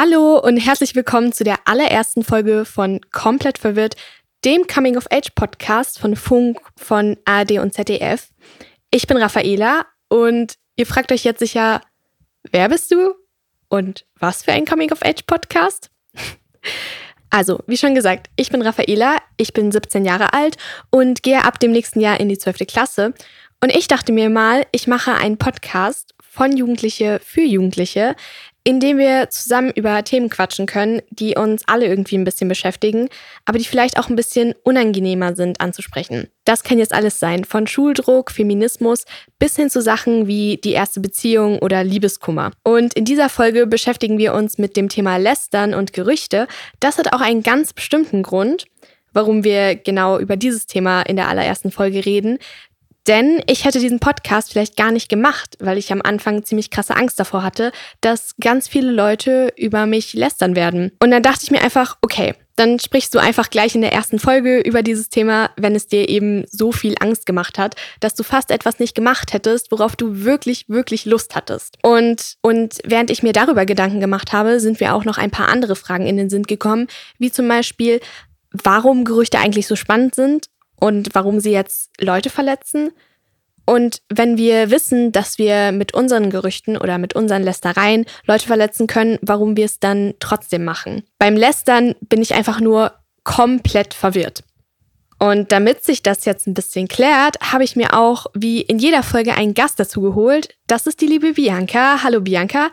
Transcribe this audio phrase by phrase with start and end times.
[0.00, 3.96] Hallo und herzlich willkommen zu der allerersten Folge von Komplett verwirrt,
[4.44, 8.28] dem Coming of Age Podcast von Funk, von ARD und ZDF.
[8.92, 11.80] Ich bin Raffaela und ihr fragt euch jetzt sicher,
[12.52, 13.12] wer bist du
[13.70, 15.90] und was für ein Coming of Age Podcast?
[17.30, 20.56] Also, wie schon gesagt, ich bin Raffaela, ich bin 17 Jahre alt
[20.90, 22.66] und gehe ab dem nächsten Jahr in die 12.
[22.66, 23.12] Klasse.
[23.60, 28.16] Und ich dachte mir mal, ich mache einen Podcast von Jugendliche für Jugendliche,
[28.68, 33.08] in dem wir zusammen über Themen quatschen können, die uns alle irgendwie ein bisschen beschäftigen,
[33.46, 36.28] aber die vielleicht auch ein bisschen unangenehmer sind anzusprechen.
[36.44, 39.06] Das kann jetzt alles sein, von Schuldruck, Feminismus
[39.38, 42.50] bis hin zu Sachen wie die erste Beziehung oder Liebeskummer.
[42.62, 46.46] Und in dieser Folge beschäftigen wir uns mit dem Thema Lästern und Gerüchte.
[46.78, 48.66] Das hat auch einen ganz bestimmten Grund
[49.12, 52.38] warum wir genau über dieses Thema in der allerersten Folge reden.
[53.06, 56.96] Denn ich hätte diesen Podcast vielleicht gar nicht gemacht, weil ich am Anfang ziemlich krasse
[56.96, 60.92] Angst davor hatte, dass ganz viele Leute über mich lästern werden.
[61.02, 64.18] Und dann dachte ich mir einfach, okay, dann sprichst du einfach gleich in der ersten
[64.18, 68.24] Folge über dieses Thema, wenn es dir eben so viel Angst gemacht hat, dass du
[68.24, 71.78] fast etwas nicht gemacht hättest, worauf du wirklich, wirklich Lust hattest.
[71.82, 75.48] Und, und während ich mir darüber Gedanken gemacht habe, sind mir auch noch ein paar
[75.48, 78.00] andere Fragen in den Sinn gekommen, wie zum Beispiel,
[78.50, 80.48] warum Gerüchte eigentlich so spannend sind
[80.80, 82.92] und warum sie jetzt Leute verletzen.
[83.66, 88.86] Und wenn wir wissen, dass wir mit unseren Gerüchten oder mit unseren Lästereien Leute verletzen
[88.86, 91.02] können, warum wir es dann trotzdem machen.
[91.18, 92.92] Beim Lästern bin ich einfach nur
[93.24, 94.42] komplett verwirrt.
[95.18, 99.02] Und damit sich das jetzt ein bisschen klärt, habe ich mir auch wie in jeder
[99.02, 100.56] Folge einen Gast dazu geholt.
[100.66, 102.02] Das ist die liebe Bianca.
[102.02, 102.70] Hallo Bianca.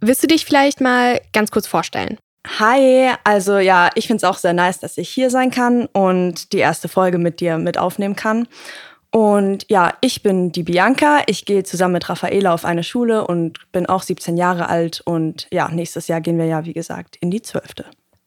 [0.00, 2.16] Willst du dich vielleicht mal ganz kurz vorstellen?
[2.46, 6.52] Hi, also ja, ich finde es auch sehr nice, dass ich hier sein kann und
[6.52, 8.48] die erste Folge mit dir mit aufnehmen kann.
[9.10, 11.22] Und ja, ich bin die Bianca.
[11.26, 15.02] Ich gehe zusammen mit Raffaela auf eine Schule und bin auch 17 Jahre alt.
[15.04, 17.74] Und ja, nächstes Jahr gehen wir ja, wie gesagt, in die 12.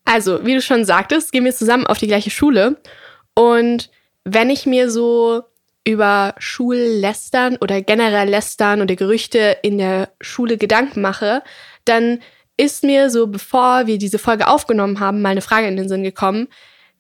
[0.05, 2.77] Also, wie du schon sagtest, gehen wir zusammen auf die gleiche Schule.
[3.33, 3.89] Und
[4.25, 5.43] wenn ich mir so
[5.85, 11.43] über Schullästern oder generell Lästern oder Gerüchte in der Schule Gedanken mache,
[11.85, 12.19] dann
[12.57, 16.03] ist mir so, bevor wir diese Folge aufgenommen haben, mal eine Frage in den Sinn
[16.03, 16.47] gekommen.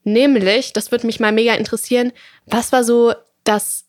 [0.03, 2.11] Nämlich, das würde mich mal mega interessieren,
[2.45, 3.85] was war so das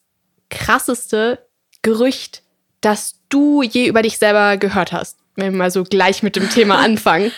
[0.51, 1.45] krasseste
[1.83, 2.43] Gerücht,
[2.81, 5.19] das du je über dich selber gehört hast?
[5.37, 7.33] Wenn wir mal so gleich mit dem Thema anfangen.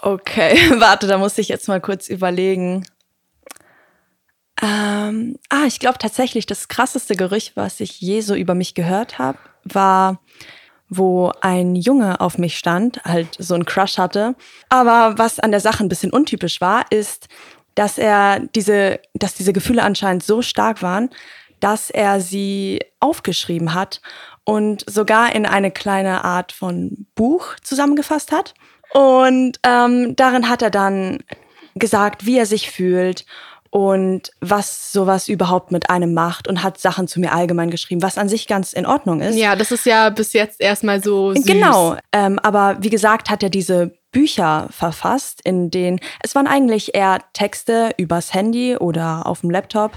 [0.00, 2.84] Okay, warte, da muss ich jetzt mal kurz überlegen.
[4.62, 9.18] Ähm, ah, ich glaube tatsächlich, das krasseste Gerücht, was ich je so über mich gehört
[9.18, 10.20] habe, war,
[10.96, 14.34] wo ein Junge auf mich stand, halt so ein Crush hatte.
[14.68, 17.28] Aber was an der Sache ein bisschen untypisch war, ist,
[17.74, 21.10] dass er diese, dass diese Gefühle anscheinend so stark waren,
[21.60, 24.02] dass er sie aufgeschrieben hat
[24.44, 28.52] und sogar in eine kleine Art von Buch zusammengefasst hat.
[28.92, 31.20] Und ähm, darin hat er dann
[31.74, 33.24] gesagt, wie er sich fühlt
[33.72, 38.18] und was sowas überhaupt mit einem macht und hat Sachen zu mir allgemein geschrieben, was
[38.18, 39.34] an sich ganz in Ordnung ist.
[39.34, 41.34] Ja, das ist ja bis jetzt erstmal so.
[41.34, 41.46] Süß.
[41.46, 46.94] Genau, ähm, aber wie gesagt, hat er diese Bücher verfasst, in denen es waren eigentlich
[46.94, 49.92] eher Texte übers Handy oder auf dem Laptop.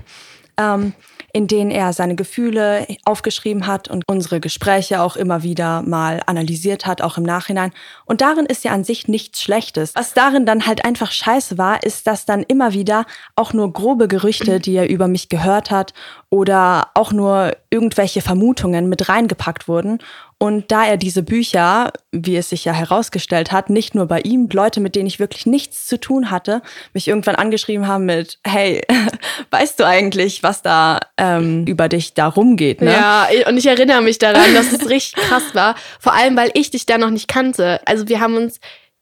[0.58, 0.94] Ähm,
[1.36, 6.86] in denen er seine Gefühle aufgeschrieben hat und unsere Gespräche auch immer wieder mal analysiert
[6.86, 7.74] hat, auch im Nachhinein.
[8.06, 9.94] Und darin ist ja an sich nichts Schlechtes.
[9.96, 14.08] Was darin dann halt einfach scheiße war, ist, dass dann immer wieder auch nur grobe
[14.08, 15.94] Gerüchte, die er über mich gehört hat
[16.30, 20.00] oder auch nur irgendwelche Vermutungen mit reingepackt wurden.
[20.38, 24.50] Und da er diese Bücher, wie es sich ja herausgestellt hat, nicht nur bei ihm,
[24.52, 26.62] Leute, mit denen ich wirklich nichts zu tun hatte,
[26.94, 28.82] mich irgendwann angeschrieben haben mit, hey,
[29.52, 32.82] weißt du eigentlich, was da ähm, über dich da rumgeht?
[32.82, 32.92] Ne?
[32.92, 35.76] Ja, und ich erinnere mich daran, dass es richtig krass war.
[36.02, 37.80] Vor allem, weil ich dich da noch nicht kannte.
[37.86, 38.60] Also wir haben uns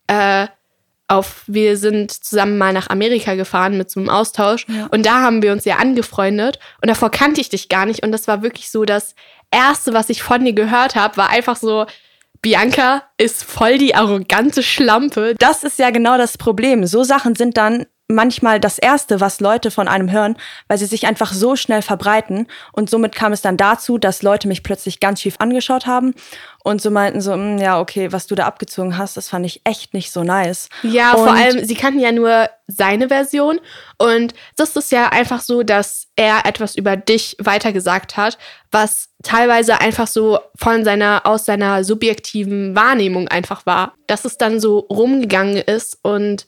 [0.08, 0.48] äh,
[1.08, 4.88] auf, wir sind zusammen mal nach Amerika gefahren mit so einem Austausch ja.
[4.88, 8.12] und da haben wir uns ja angefreundet und davor kannte ich dich gar nicht und
[8.12, 9.16] das war wirklich so das
[9.52, 11.86] erste, was ich von dir gehört habe, war einfach so
[12.42, 15.34] Bianca ist voll die arrogante Schlampe.
[15.40, 16.86] Das ist ja genau das Problem.
[16.86, 20.36] So Sachen sind dann manchmal das Erste, was Leute von einem hören,
[20.68, 22.48] weil sie sich einfach so schnell verbreiten.
[22.72, 26.14] Und somit kam es dann dazu, dass Leute mich plötzlich ganz schief angeschaut haben
[26.64, 29.62] und so meinten so, hm, ja, okay, was du da abgezogen hast, das fand ich
[29.64, 30.70] echt nicht so nice.
[30.82, 33.60] Ja, und vor allem, sie kannten ja nur seine Version.
[33.98, 38.38] Und das ist ja einfach so, dass er etwas über dich weitergesagt hat,
[38.72, 43.94] was teilweise einfach so von seiner, aus seiner subjektiven Wahrnehmung einfach war.
[44.08, 46.48] Dass es dann so rumgegangen ist und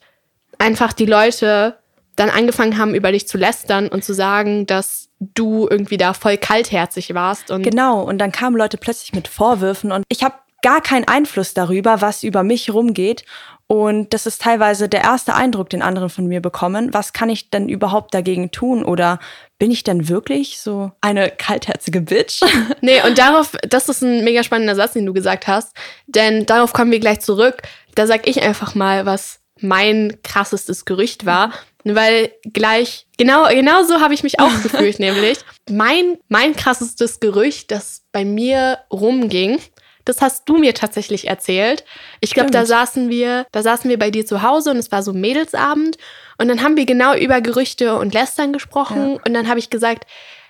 [0.59, 1.77] einfach die Leute
[2.15, 6.37] dann angefangen haben, über dich zu lästern und zu sagen, dass du irgendwie da voll
[6.37, 7.51] kaltherzig warst.
[7.51, 11.53] Und genau, und dann kamen Leute plötzlich mit Vorwürfen und ich habe gar keinen Einfluss
[11.53, 13.23] darüber, was über mich rumgeht.
[13.67, 16.93] Und das ist teilweise der erste Eindruck, den anderen von mir bekommen.
[16.93, 18.83] Was kann ich denn überhaupt dagegen tun?
[18.83, 19.19] Oder
[19.57, 22.41] bin ich denn wirklich so eine kaltherzige Bitch?
[22.81, 25.75] Nee, und darauf, das ist ein mega spannender Satz, den du gesagt hast.
[26.05, 27.63] Denn darauf kommen wir gleich zurück.
[27.95, 31.53] Da sag ich einfach mal, was mein krassestes Gerücht war.
[31.83, 35.39] Weil gleich, genau, genau so habe ich mich auch gefühlt, nämlich.
[35.69, 39.59] Mein, mein krassestes Gerücht, das bei mir rumging,
[40.05, 41.83] das hast du mir tatsächlich erzählt.
[42.21, 45.01] Ich glaube, da saßen wir, da saßen wir bei dir zu Hause und es war
[45.01, 45.97] so Mädelsabend
[46.37, 49.19] und dann haben wir genau über Gerüchte und Lästern gesprochen ja.
[49.25, 50.05] und dann habe ich gesagt,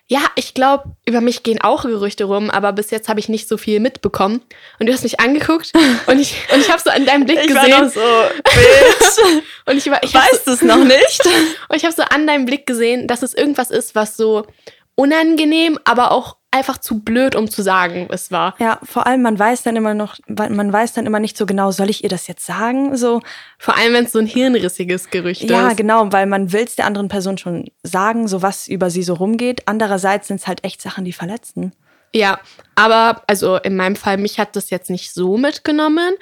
[0.07, 3.47] ja, ich glaube, über mich gehen auch Gerüchte rum, aber bis jetzt habe ich nicht
[3.47, 4.41] so viel mitbekommen.
[4.79, 5.73] Und du hast mich angeguckt
[6.07, 7.71] und ich, und ich habe so an deinem Blick ich gesehen.
[7.71, 7.99] War noch so,
[8.43, 9.43] Bitch.
[9.65, 11.25] und ich, war, ich weiß so, es noch nicht.
[11.69, 14.45] und ich habe so an deinem Blick gesehen, dass es irgendwas ist, was so
[14.95, 18.55] unangenehm, aber auch einfach zu blöd, um zu sagen, es war.
[18.59, 21.71] Ja, vor allem man weiß dann immer noch, man weiß dann immer nicht so genau,
[21.71, 22.95] soll ich ihr das jetzt sagen?
[22.95, 23.21] So.
[23.59, 25.51] Vor allem, wenn es so ein hirnrissiges Gerücht ja, ist.
[25.51, 29.03] Ja, genau, weil man will es der anderen Person schon sagen, so was über sie
[29.03, 29.63] so rumgeht.
[29.65, 31.73] Andererseits sind es halt echt Sachen, die verletzen.
[32.13, 32.39] Ja,
[32.75, 36.13] aber also in meinem Fall, mich hat das jetzt nicht so mitgenommen.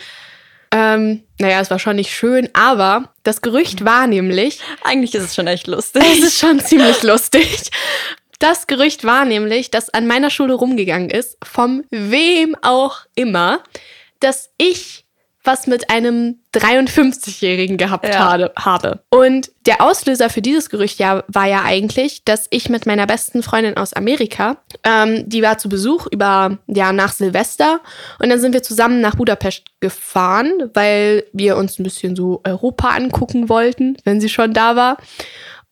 [0.71, 4.59] Ähm, naja, es war schon nicht schön, aber das Gerücht war nämlich.
[4.83, 6.01] Eigentlich ist es schon echt lustig.
[6.03, 7.69] Es ist schon ziemlich lustig.
[8.43, 13.61] Das Gerücht war nämlich, dass an meiner Schule rumgegangen ist, vom wem auch immer,
[14.19, 15.05] dass ich
[15.45, 18.19] was mit einem 53-Jährigen gehabt ja.
[18.57, 18.99] habe.
[19.09, 23.43] Und der Auslöser für dieses Gerücht ja, war ja eigentlich, dass ich mit meiner besten
[23.43, 27.79] Freundin aus Amerika, ähm, die war zu Besuch über, ja, nach Silvester.
[28.19, 32.89] Und dann sind wir zusammen nach Budapest gefahren, weil wir uns ein bisschen so Europa
[32.89, 34.97] angucken wollten, wenn sie schon da war.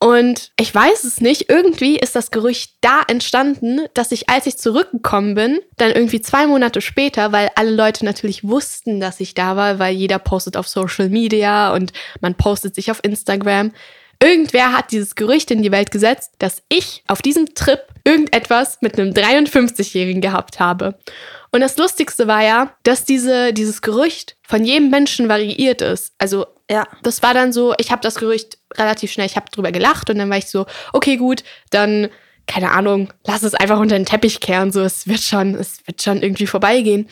[0.03, 4.57] Und ich weiß es nicht, irgendwie ist das Gerücht da entstanden, dass ich, als ich
[4.57, 9.55] zurückgekommen bin, dann irgendwie zwei Monate später, weil alle Leute natürlich wussten, dass ich da
[9.55, 13.73] war, weil jeder postet auf Social Media und man postet sich auf Instagram.
[14.19, 18.97] Irgendwer hat dieses Gerücht in die Welt gesetzt, dass ich auf diesem Trip irgendetwas mit
[18.97, 20.97] einem 53-Jährigen gehabt habe.
[21.51, 26.13] Und das Lustigste war ja, dass diese, dieses Gerücht von jedem Menschen variiert ist.
[26.17, 26.87] Also ja.
[27.03, 30.17] Das war dann so, ich habe das Gerücht relativ schnell, ich habe drüber gelacht und
[30.17, 32.07] dann war ich so, okay, gut, dann,
[32.47, 36.01] keine Ahnung, lass es einfach unter den Teppich kehren, so, es wird schon, es wird
[36.01, 37.09] schon irgendwie vorbeigehen.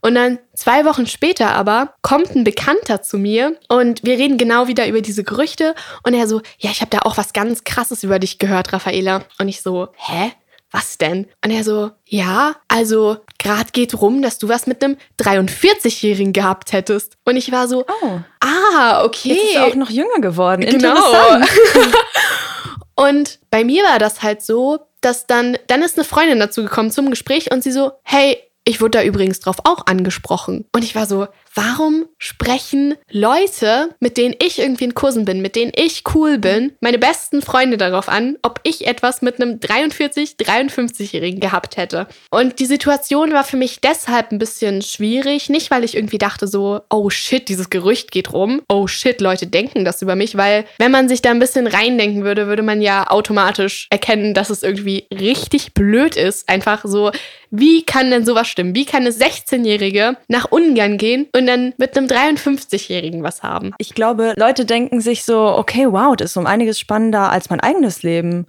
[0.00, 4.66] Und dann zwei Wochen später aber kommt ein Bekannter zu mir und wir reden genau
[4.66, 8.02] wieder über diese Gerüchte und er so, ja, ich habe da auch was ganz Krasses
[8.02, 9.24] über dich gehört, Raffaela.
[9.38, 10.32] Und ich so, hä?
[10.72, 11.26] Was denn?
[11.44, 16.72] Und er so, ja, also gerade geht rum, dass du was mit einem 43-Jährigen gehabt
[16.72, 17.16] hättest.
[17.24, 18.20] Und ich war so, oh.
[18.40, 19.28] ah, okay.
[19.28, 20.62] Jetzt ist auch noch jünger geworden.
[20.62, 20.96] Genau.
[22.94, 26.90] und bei mir war das halt so, dass dann, dann ist eine Freundin dazu gekommen
[26.90, 30.66] zum Gespräch und sie so, hey, ich wurde da übrigens drauf auch angesprochen.
[30.72, 35.56] Und ich war so, warum sprechen Leute, mit denen ich irgendwie in Kursen bin, mit
[35.56, 40.36] denen ich cool bin, meine besten Freunde darauf an, ob ich etwas mit einem 43,
[40.36, 42.06] 53-Jährigen gehabt hätte?
[42.30, 45.48] Und die Situation war für mich deshalb ein bisschen schwierig.
[45.48, 48.62] Nicht, weil ich irgendwie dachte so, oh shit, dieses Gerücht geht rum.
[48.68, 50.36] Oh shit, Leute denken das über mich.
[50.36, 54.50] Weil wenn man sich da ein bisschen reindenken würde, würde man ja automatisch erkennen, dass
[54.50, 56.48] es irgendwie richtig blöd ist.
[56.48, 57.10] Einfach so,
[57.50, 58.74] wie kann denn sowas stimmen?
[58.74, 63.72] Wie kann eine 16-Jährige nach Ungarn gehen und dann mit einem 53-Jährigen was haben?
[63.78, 67.60] Ich glaube, Leute denken sich so, okay, wow, das ist um einiges spannender als mein
[67.60, 68.46] eigenes Leben.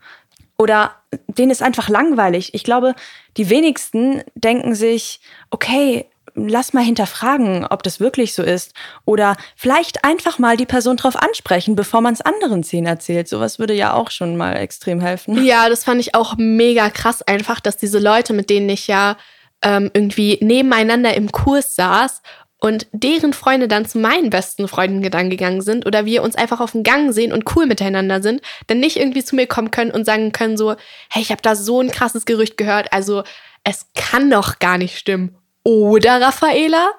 [0.57, 0.91] Oder
[1.27, 2.53] denen ist einfach langweilig.
[2.53, 2.95] Ich glaube,
[3.38, 5.19] die wenigsten denken sich,
[5.50, 8.73] okay, lass mal hinterfragen, ob das wirklich so ist.
[9.05, 13.27] Oder vielleicht einfach mal die Person drauf ansprechen, bevor man es anderen zehn erzählt.
[13.27, 15.43] Sowas würde ja auch schon mal extrem helfen.
[15.43, 19.17] Ja, das fand ich auch mega krass einfach, dass diese Leute, mit denen ich ja
[19.62, 22.21] ähm, irgendwie nebeneinander im Kurs saß
[22.63, 26.62] und deren Freunde dann zu meinen besten Freunden dann gegangen sind oder wir uns einfach
[26.62, 29.91] auf dem Gang sehen und cool miteinander sind, dann nicht irgendwie zu mir kommen können
[29.91, 30.72] und sagen können so,
[31.10, 33.24] hey, ich habe da so ein krasses Gerücht gehört, also
[33.65, 36.91] es kann doch gar nicht stimmen oder Raffaela,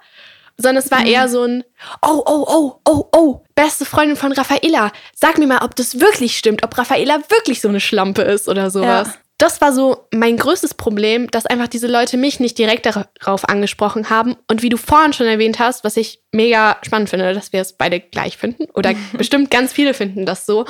[0.58, 1.06] sondern es war mhm.
[1.06, 1.64] eher so ein
[2.02, 4.92] Oh, oh, oh, oh, oh, beste Freundin von Raffaela.
[5.14, 8.70] Sag mir mal, ob das wirklich stimmt, ob Raffaela wirklich so eine Schlampe ist oder
[8.70, 9.08] sowas.
[9.08, 9.14] Ja.
[9.44, 14.08] Das war so mein größtes Problem, dass einfach diese Leute mich nicht direkt darauf angesprochen
[14.08, 14.36] haben.
[14.48, 17.74] Und wie du vorhin schon erwähnt hast, was ich mega spannend finde, dass wir es
[17.74, 20.64] beide gleich finden, oder bestimmt ganz viele finden das so,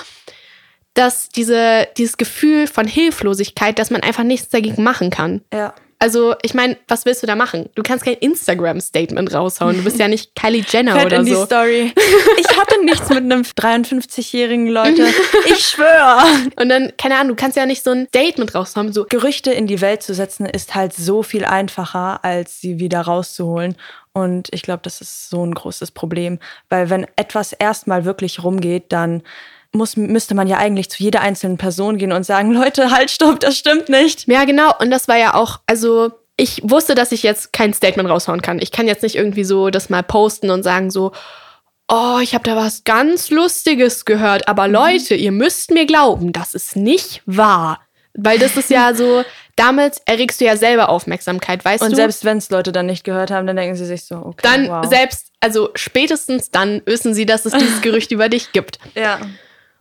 [0.92, 5.42] dass diese, dieses Gefühl von Hilflosigkeit, dass man einfach nichts dagegen machen kann.
[5.52, 5.72] Ja.
[5.98, 7.68] Also, ich meine, was willst du da machen?
[7.74, 9.76] Du kannst kein Instagram-Statement raushauen.
[9.76, 11.44] Du bist ja nicht Kylie Jenner Fett oder in die so.
[11.46, 11.92] Story.
[12.38, 15.06] Ich hatte nichts mit einem 53-jährigen Leute.
[15.46, 16.24] Ich schwöre.
[16.56, 18.92] Und dann, keine Ahnung, du kannst ja nicht so ein Statement raushauen.
[18.92, 23.02] So, Gerüchte in die Welt zu setzen, ist halt so viel einfacher, als sie wieder
[23.02, 23.76] rauszuholen.
[24.12, 26.38] Und ich glaube, das ist so ein großes Problem.
[26.68, 29.22] Weil wenn etwas erstmal wirklich rumgeht, dann
[29.74, 33.40] muss, müsste man ja eigentlich zu jeder einzelnen Person gehen und sagen, Leute, halt, stopp,
[33.40, 34.28] das stimmt nicht.
[34.28, 34.72] Ja, genau.
[34.78, 38.58] Und das war ja auch, also ich wusste, dass ich jetzt kein Statement raushauen kann.
[38.60, 41.12] Ich kann jetzt nicht irgendwie so das mal posten und sagen so,
[41.88, 44.48] oh, ich habe da was ganz Lustiges gehört.
[44.48, 47.80] Aber Leute, ihr müsst mir glauben, das ist nicht wahr.
[48.14, 49.24] Weil das ist ja so,
[49.56, 51.96] damit erregst du ja selber Aufmerksamkeit, weißt Und du?
[51.96, 54.68] selbst wenn es Leute dann nicht gehört haben, dann denken sie sich so, okay, dann
[54.68, 54.84] wow.
[54.86, 58.78] selbst, also spätestens dann wissen sie, dass es dieses Gerücht über dich gibt.
[58.94, 59.20] ja.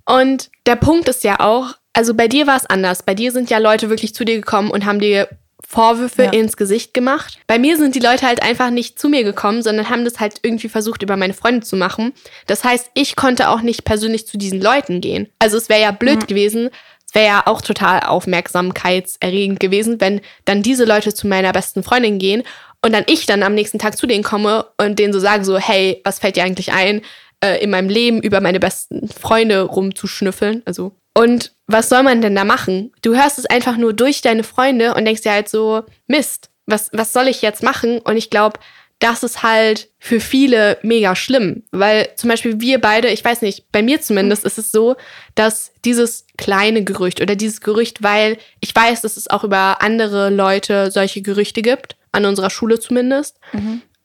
[0.06, 3.04] Und der Punkt ist ja auch, also bei dir war es anders.
[3.04, 5.28] Bei dir sind ja Leute wirklich zu dir gekommen und haben dir
[5.66, 6.32] Vorwürfe Ja.
[6.34, 7.40] ins Gesicht gemacht.
[7.48, 10.36] Bei mir sind die Leute halt einfach nicht zu mir gekommen, sondern haben das halt
[10.44, 12.14] irgendwie versucht, über meine Freunde zu machen.
[12.46, 15.30] Das heißt, ich konnte auch nicht persönlich zu diesen Leuten gehen.
[15.40, 16.70] Also es wäre ja blöd gewesen.
[17.08, 22.20] Es wäre ja auch total aufmerksamkeitserregend gewesen, wenn dann diese Leute zu meiner besten Freundin
[22.20, 22.44] gehen
[22.84, 25.58] und dann ich dann am nächsten Tag zu denen komme und denen so sage so,
[25.58, 27.02] hey, was fällt dir eigentlich ein,
[27.44, 30.64] äh, in meinem Leben über meine besten Freunde rumzuschnüffeln?
[30.66, 32.92] Also und was soll man denn da machen?
[33.02, 36.90] Du hörst es einfach nur durch deine Freunde und denkst dir halt so, Mist, was,
[36.92, 38.00] was soll ich jetzt machen?
[38.00, 38.60] Und ich glaube,
[39.00, 43.70] das ist halt für viele mega schlimm, weil zum Beispiel wir beide, ich weiß nicht,
[43.72, 44.96] bei mir zumindest ist es so,
[45.36, 50.30] dass dieses kleine Gerücht oder dieses Gerücht, weil ich weiß, dass es auch über andere
[50.30, 53.40] Leute solche Gerüchte gibt, an unserer Schule zumindest,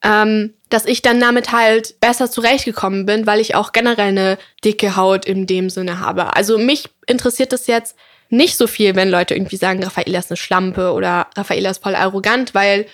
[0.03, 4.95] ähm, dass ich dann damit halt besser zurechtgekommen bin, weil ich auch generell eine dicke
[4.95, 6.35] Haut in dem Sinne habe.
[6.35, 7.95] Also mich interessiert es jetzt
[8.29, 11.95] nicht so viel, wenn Leute irgendwie sagen, Raffaella ist eine Schlampe oder Raffaella ist voll
[11.95, 12.85] arrogant, weil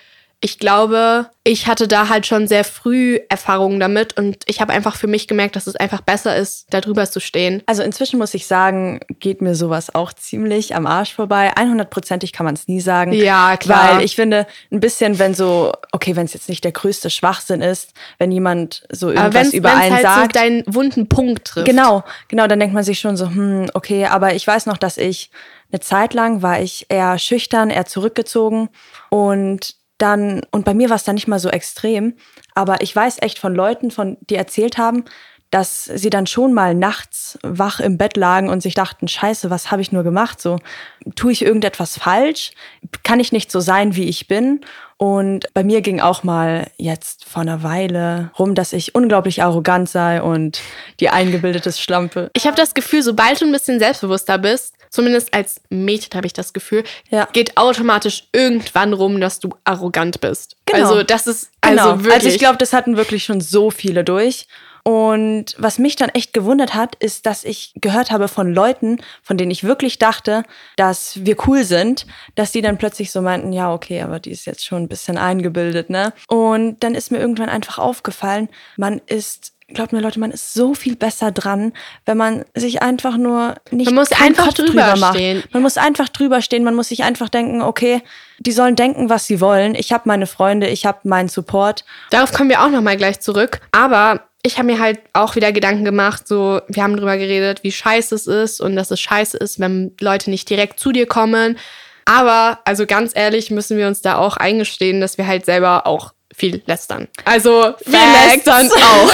[0.45, 4.95] ich glaube, ich hatte da halt schon sehr früh Erfahrungen damit und ich habe einfach
[4.95, 7.63] für mich gemerkt, dass es einfach besser ist, da drüber zu stehen.
[7.65, 11.51] Also inzwischen muss ich sagen, geht mir sowas auch ziemlich am Arsch vorbei.
[11.55, 13.11] 100%ig kann man es nie sagen.
[13.11, 13.95] Ja, klar.
[13.95, 17.63] Weil ich finde, ein bisschen, wenn so, okay, wenn es jetzt nicht der größte Schwachsinn
[17.63, 20.35] ist, wenn jemand so irgendwas über einen halt so sagt.
[20.35, 21.65] deinen wunden Punkt trifft.
[21.65, 24.99] Genau, genau, dann denkt man sich schon so, hm, okay, aber ich weiß noch, dass
[24.99, 25.31] ich
[25.71, 28.69] eine Zeit lang war ich eher schüchtern, eher zurückgezogen
[29.09, 32.15] und dann, und bei mir war es dann nicht mal so extrem,
[32.53, 35.05] aber ich weiß echt von Leuten, von, die erzählt haben,
[35.51, 39.71] dass sie dann schon mal nachts wach im Bett lagen und sich dachten, scheiße, was
[39.71, 40.41] habe ich nur gemacht?
[40.41, 40.57] So,
[41.15, 42.51] tue ich irgendetwas falsch?
[43.03, 44.61] Kann ich nicht so sein, wie ich bin?
[44.97, 49.87] Und bei mir ging auch mal jetzt vor einer Weile rum, dass ich unglaublich arrogant
[49.87, 50.61] sei und
[50.99, 52.29] die eingebildete Schlampe.
[52.33, 56.33] Ich habe das Gefühl, sobald du ein bisschen selbstbewusster bist, zumindest als Mädchen habe ich
[56.33, 57.27] das Gefühl, Ja.
[57.31, 60.55] geht automatisch irgendwann rum, dass du arrogant bist.
[60.65, 60.89] Genau.
[60.89, 61.95] Also das ist also Genau.
[61.97, 62.13] wirklich.
[62.13, 64.47] Also ich glaube, das hatten wirklich schon so viele durch.
[64.87, 69.35] Und was mich dann echt gewundert hat, ist, dass ich gehört habe von Leuten, von
[69.35, 70.43] denen ich wirklich dachte,
[70.75, 74.45] dass wir cool sind, dass die dann plötzlich so meinten, ja, okay, aber die ist
[74.45, 76.13] jetzt schon ein bisschen eingebildet, ne?
[76.27, 78.47] Und dann ist mir irgendwann einfach aufgefallen,
[78.77, 81.73] man ist Glaubt mir, Leute, man ist so viel besser dran,
[82.05, 85.15] wenn man sich einfach nur nicht Man muss einfach Kopf drüber macht.
[85.15, 85.43] stehen.
[85.51, 88.03] Man muss einfach drüber stehen, man muss sich einfach denken, okay,
[88.37, 89.73] die sollen denken, was sie wollen.
[89.73, 91.83] Ich habe meine Freunde, ich habe meinen Support.
[92.11, 93.59] Darauf kommen wir auch noch mal gleich zurück.
[93.71, 97.71] Aber ich habe mir halt auch wieder Gedanken gemacht, so, wir haben drüber geredet, wie
[97.71, 101.57] scheiße es ist und dass es scheiße ist, wenn Leute nicht direkt zu dir kommen.
[102.05, 106.13] Aber, also ganz ehrlich, müssen wir uns da auch eingestehen, dass wir halt selber auch
[106.35, 107.07] viel lästern.
[107.25, 108.35] Also, wir Facts.
[108.45, 109.11] lästern auch.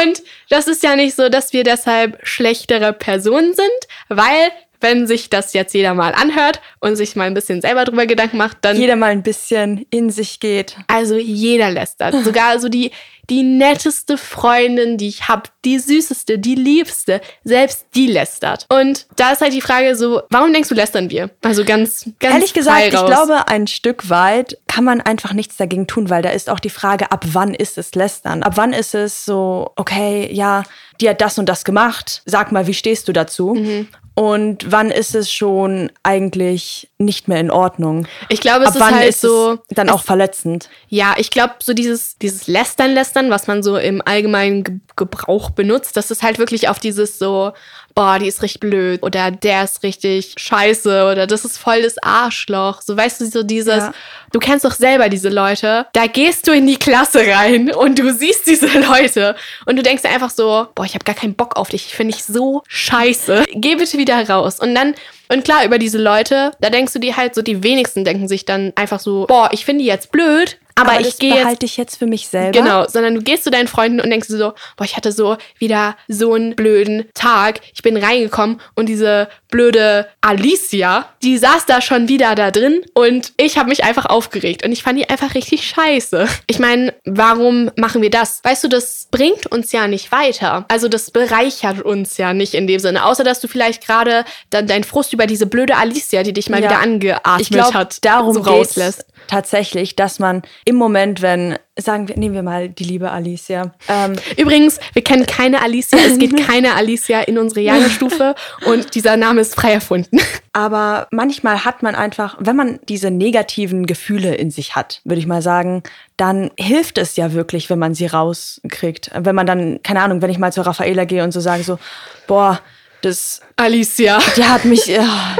[0.02, 3.68] und das ist ja nicht so, dass wir deshalb schlechtere Personen sind,
[4.08, 4.50] weil,
[4.80, 8.38] wenn sich das jetzt jeder mal anhört und sich mal ein bisschen selber drüber Gedanken
[8.38, 10.76] macht, dann Jeder mal ein bisschen in sich geht.
[10.88, 12.14] also jeder lästert.
[12.24, 12.90] Sogar so die,
[13.30, 18.66] die netteste Freundin, die ich habe, die süßeste, die liebste, selbst die lästert.
[18.68, 21.30] Und da ist halt die Frage so, warum denkst du, lästern wir?
[21.42, 25.86] Also ganz, ganz Ehrlich gesagt, ich glaube, ein Stück weit kann man einfach nichts dagegen
[25.86, 28.42] tun, weil da ist auch die Frage, ab wann ist es Lästern?
[28.42, 30.64] Ab wann ist es so, okay, ja,
[31.00, 33.54] die hat das und das gemacht, sag mal, wie stehst du dazu?
[33.54, 33.88] Mhm.
[34.14, 38.06] Und wann ist es schon eigentlich nicht mehr in Ordnung?
[38.28, 40.68] Ich glaube, es ab ist wann halt ist so, dann auch verletzend?
[40.88, 44.74] ja, ich glaube, so dieses, dieses Lästern, Lästern Lästern, was man so im allgemeinen Ge
[44.96, 45.96] Gebrauch benutzt.
[45.96, 47.52] Das ist halt wirklich auf dieses so,
[47.94, 51.96] boah, die ist richtig blöd oder der ist richtig scheiße oder das ist voll das
[52.02, 52.82] Arschloch.
[52.82, 53.94] So weißt du, so dieses, Ja.
[54.32, 55.86] du kennst doch selber diese Leute.
[55.94, 60.04] Da gehst du in die Klasse rein und du siehst diese Leute und du denkst
[60.04, 61.86] einfach so, boah, ich habe gar keinen Bock auf dich.
[61.86, 63.44] Ich finde dich so scheiße.
[63.54, 64.60] Geh bitte wieder raus.
[64.60, 64.94] Und dann,
[65.32, 68.44] und klar, über diese Leute, da denkst du dir halt so, die wenigsten denken sich
[68.44, 71.66] dann einfach so, boah, ich finde die jetzt blöd, aber, Aber ich gehe jetzt behalte
[71.66, 72.58] ich jetzt für mich selber.
[72.58, 75.36] Genau, sondern du gehst zu deinen Freunden und denkst dir so, boah, ich hatte so
[75.58, 77.60] wieder so einen blöden Tag.
[77.74, 83.32] Ich bin reingekommen und diese blöde Alicia, die saß da schon wieder da drin und
[83.36, 86.26] ich habe mich einfach aufgeregt und ich fand die einfach richtig scheiße.
[86.46, 88.40] Ich meine, warum machen wir das?
[88.42, 90.64] Weißt du, das bringt uns ja nicht weiter.
[90.68, 94.66] Also das bereichert uns ja nicht in dem Sinne, außer dass du vielleicht gerade dann
[94.66, 96.70] deinen Frust über diese blöde Alicia, die dich mal Ja.
[96.70, 99.04] wieder angeatmet Ich glaube, hat, darum so rauslässt.
[99.28, 104.16] tatsächlich, dass man im Moment, wenn, sagen wir, nehmen wir mal die liebe Alicia, ähm,
[104.36, 105.98] Übrigens, wir kennen keine Alicia.
[105.98, 108.34] Es geht keine Alicia in unsere Jahrgangsstufe
[108.66, 110.18] und dieser Name ist frei erfunden.
[110.52, 115.26] aber manchmal hat man einfach, wenn man diese negativen Gefühle in sich hat, würde ich
[115.26, 115.82] mal sagen,
[116.16, 119.10] dann hilft es ja wirklich, wenn man sie rauskriegt.
[119.14, 121.78] Wenn man dann, keine Ahnung, wenn ich mal zu Raffaela gehe und so sage so,
[122.26, 122.60] boah,
[123.02, 124.18] das Alicia.
[124.36, 125.36] der hat mich, ja,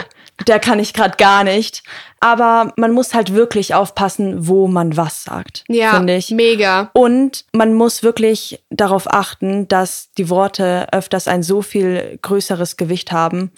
[0.46, 1.82] der kann ich gerade gar nicht.
[2.20, 6.30] Aber man muss halt wirklich aufpassen, wo man was sagt, Ja, finde ich.
[6.30, 6.90] mega.
[6.92, 13.10] Und man muss wirklich darauf achten, dass die Worte öfters ein so viel größeres Gewicht
[13.12, 13.52] haben,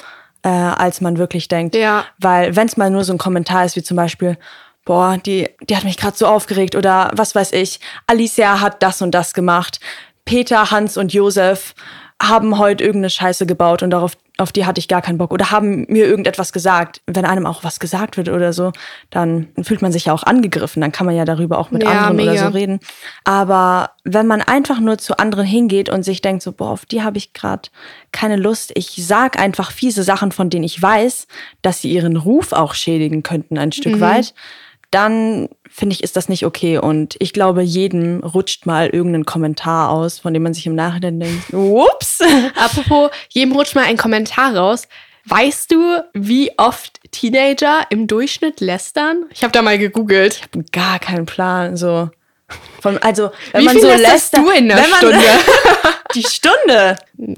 [0.44, 1.74] äh, als man wirklich denkt.
[1.74, 2.04] Ja.
[2.18, 4.38] Weil wenn es mal nur so ein Kommentar ist, wie zum Beispiel,
[4.84, 9.02] boah, die, die hat mich gerade so aufgeregt oder was weiß ich, Alicia hat das
[9.02, 9.80] und das gemacht,
[10.24, 11.74] Peter, Hans und Josef
[12.22, 15.50] haben heute irgendeine Scheiße gebaut und darauf auf die hatte ich gar keinen Bock oder
[15.50, 17.02] haben mir irgendetwas gesagt.
[17.06, 18.72] Wenn einem auch was gesagt wird oder so,
[19.10, 20.80] dann fühlt man sich ja auch angegriffen.
[20.80, 22.46] Dann kann man ja darüber auch mit Ja, anderen oder mega.
[22.46, 22.80] so reden.
[23.24, 27.02] Aber wenn man einfach nur zu anderen hingeht und sich denkt, so, boah, auf die
[27.02, 27.68] habe ich gerade
[28.12, 31.26] keine Lust, ich sag einfach fiese Sachen, von denen ich weiß,
[31.60, 34.32] dass sie ihren Ruf auch schädigen könnten, ein Stück weit,
[34.92, 36.78] dann finde ich, ist das nicht okay.
[36.78, 41.18] Und ich glaube, jedem rutscht mal irgendein Kommentar aus, von dem man sich im Nachhinein
[41.18, 42.20] denkt, ups.
[42.54, 44.86] Apropos, jedem rutscht mal ein Kommentar raus.
[45.24, 49.24] Weißt du, wie oft Teenager im Durchschnitt lästern?
[49.30, 50.42] Ich habe da mal gegoogelt.
[50.72, 52.10] Gar keinen Plan, so.
[52.80, 55.18] Von, also, wenn Wie man so lästert, du in der Stunde?
[56.14, 56.96] Die Stunde.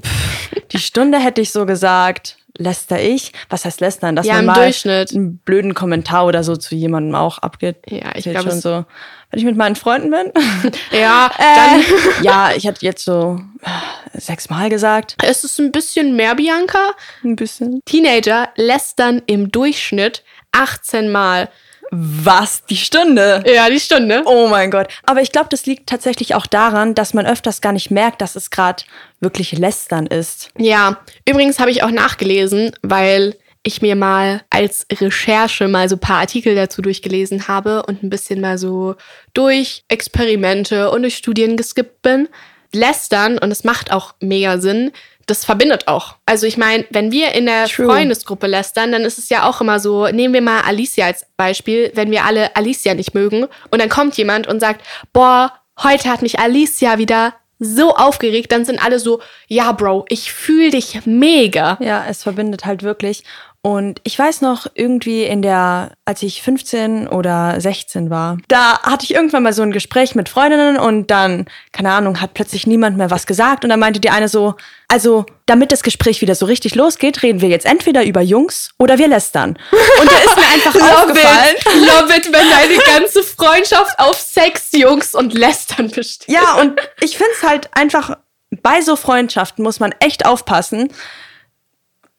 [0.71, 3.33] Die Stunde hätte ich so gesagt, läster ich.
[3.49, 4.15] Was heißt lästern?
[4.15, 5.11] Dass Ja, man mal Durchschnitt.
[5.13, 7.77] einen blöden Kommentar oder so zu jemandem auch abgeht.
[7.87, 8.85] Ja, ich glaube, schon so.
[9.31, 10.31] Wenn ich mit meinen Freunden bin.
[10.91, 11.83] Ja, Äh, dann
[12.23, 15.15] ja, ich hatte jetzt so äh, sechsmal gesagt.
[15.23, 16.91] ist es ein bisschen mehr, Bianca.
[17.23, 17.81] Ein bisschen.
[17.85, 21.49] Teenager lästern im Durchschnitt 18 Mal.
[21.97, 22.65] Was?
[22.65, 23.43] Die Stunde?
[23.45, 24.23] Ja, die Stunde.
[24.25, 24.87] Oh mein Gott.
[25.03, 28.35] Aber ich glaube, das liegt tatsächlich auch daran, dass man öfters gar nicht merkt, dass
[28.35, 28.83] es gerade
[29.21, 30.49] wirklich lästern ist.
[30.57, 35.99] Ja, übrigens habe ich auch nachgelesen, weil ich mir mal als Recherche mal so ein
[35.99, 38.95] paar Artikel dazu durchgelesen habe und ein bisschen mal so
[39.33, 42.27] durch Experimente und durch Studien geskippt bin.
[42.75, 44.91] Lästern, und es macht auch mega Sinn,
[45.25, 46.15] das verbindet auch.
[46.25, 47.87] Also ich meine, wenn wir in der True.
[47.87, 51.91] Freundesgruppe lästern, dann ist es ja auch immer so, nehmen wir mal Alicia als Beispiel,
[51.95, 56.21] wenn wir alle Alicia nicht mögen und dann kommt jemand und sagt, boah, heute hat
[56.21, 61.77] mich Alicia wieder so aufgeregt, dann sind alle so, ja, Bro, ich fühle dich mega.
[61.79, 63.23] Ja, es verbindet halt wirklich.
[63.65, 69.05] Und ich weiß noch, irgendwie in der, als ich 15 oder 16 war, da hatte
[69.05, 72.95] ich irgendwann mal so ein Gespräch mit Freundinnen und dann, keine Ahnung, hat plötzlich niemand
[72.95, 74.53] mehr was gesagt und dann meinte die eine so,
[74.87, 78.99] also, damit das Gespräch wieder so richtig losgeht, reden wir jetzt entweder über Jungs oder
[78.99, 79.57] wir lästern.
[79.99, 81.55] Und da ist mir einfach aufgefallen.
[81.87, 86.31] love it, wenn deine ganze Freundschaft auf Sex, Jungs und Lästern besteht.
[86.31, 88.15] Ja, und ich finde es halt einfach,
[88.61, 90.93] bei so Freundschaften muss man echt aufpassen,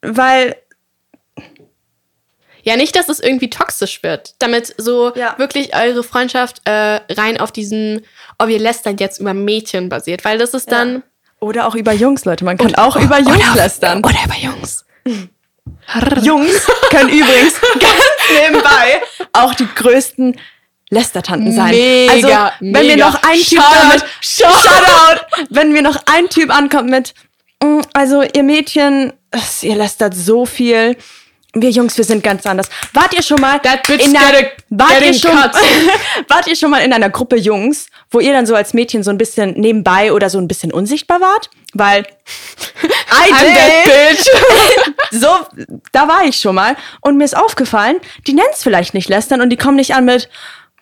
[0.01, 0.53] weil
[2.67, 4.33] Ja, nicht, dass es irgendwie toxisch wird.
[4.39, 5.35] Damit so Ja.
[5.37, 8.05] wirklich eure Freundschaft äh, rein auf diesen,
[8.39, 10.25] oh, wir lästern jetzt über Mädchen basiert.
[10.25, 11.01] Weil das ist dann.
[11.39, 12.43] Oder auch über Jungs, Leute.
[12.43, 14.03] Man kann auch über Jungs oder, lästern.
[14.03, 14.85] Oder über Jungs.
[16.23, 19.01] Jungs können übrigens ganz nebenbei
[19.33, 20.37] auch die größten
[20.89, 21.69] Lästertanten sein.
[21.71, 22.27] Mega, also,
[22.59, 22.83] wenn mega.
[22.83, 27.13] mir noch ein Typ Shoutout, damit, Shoutout, wenn mir noch ein Typ ankommt mit,
[27.61, 29.13] "Mm, also ihr Mädchen,
[29.61, 30.95] ihr lästert so viel.
[31.61, 32.69] Wir Jungs, wir sind ganz anders.
[32.93, 35.31] Wart ihr schon mal in einer, wart, ihr schon,
[36.27, 39.11] wart ihr schon mal in einer Gruppe Jungs, wo ihr dann so als Mädchen so
[39.11, 41.49] ein bisschen nebenbei oder so ein bisschen unsichtbar wart?
[41.73, 42.05] Weil
[43.11, 44.25] I I'm that bitch.
[45.11, 45.27] so,
[45.91, 46.75] da war ich schon mal.
[47.01, 50.05] Und mir ist aufgefallen, die nennen es vielleicht nicht lästern und die kommen nicht an
[50.05, 50.29] mit,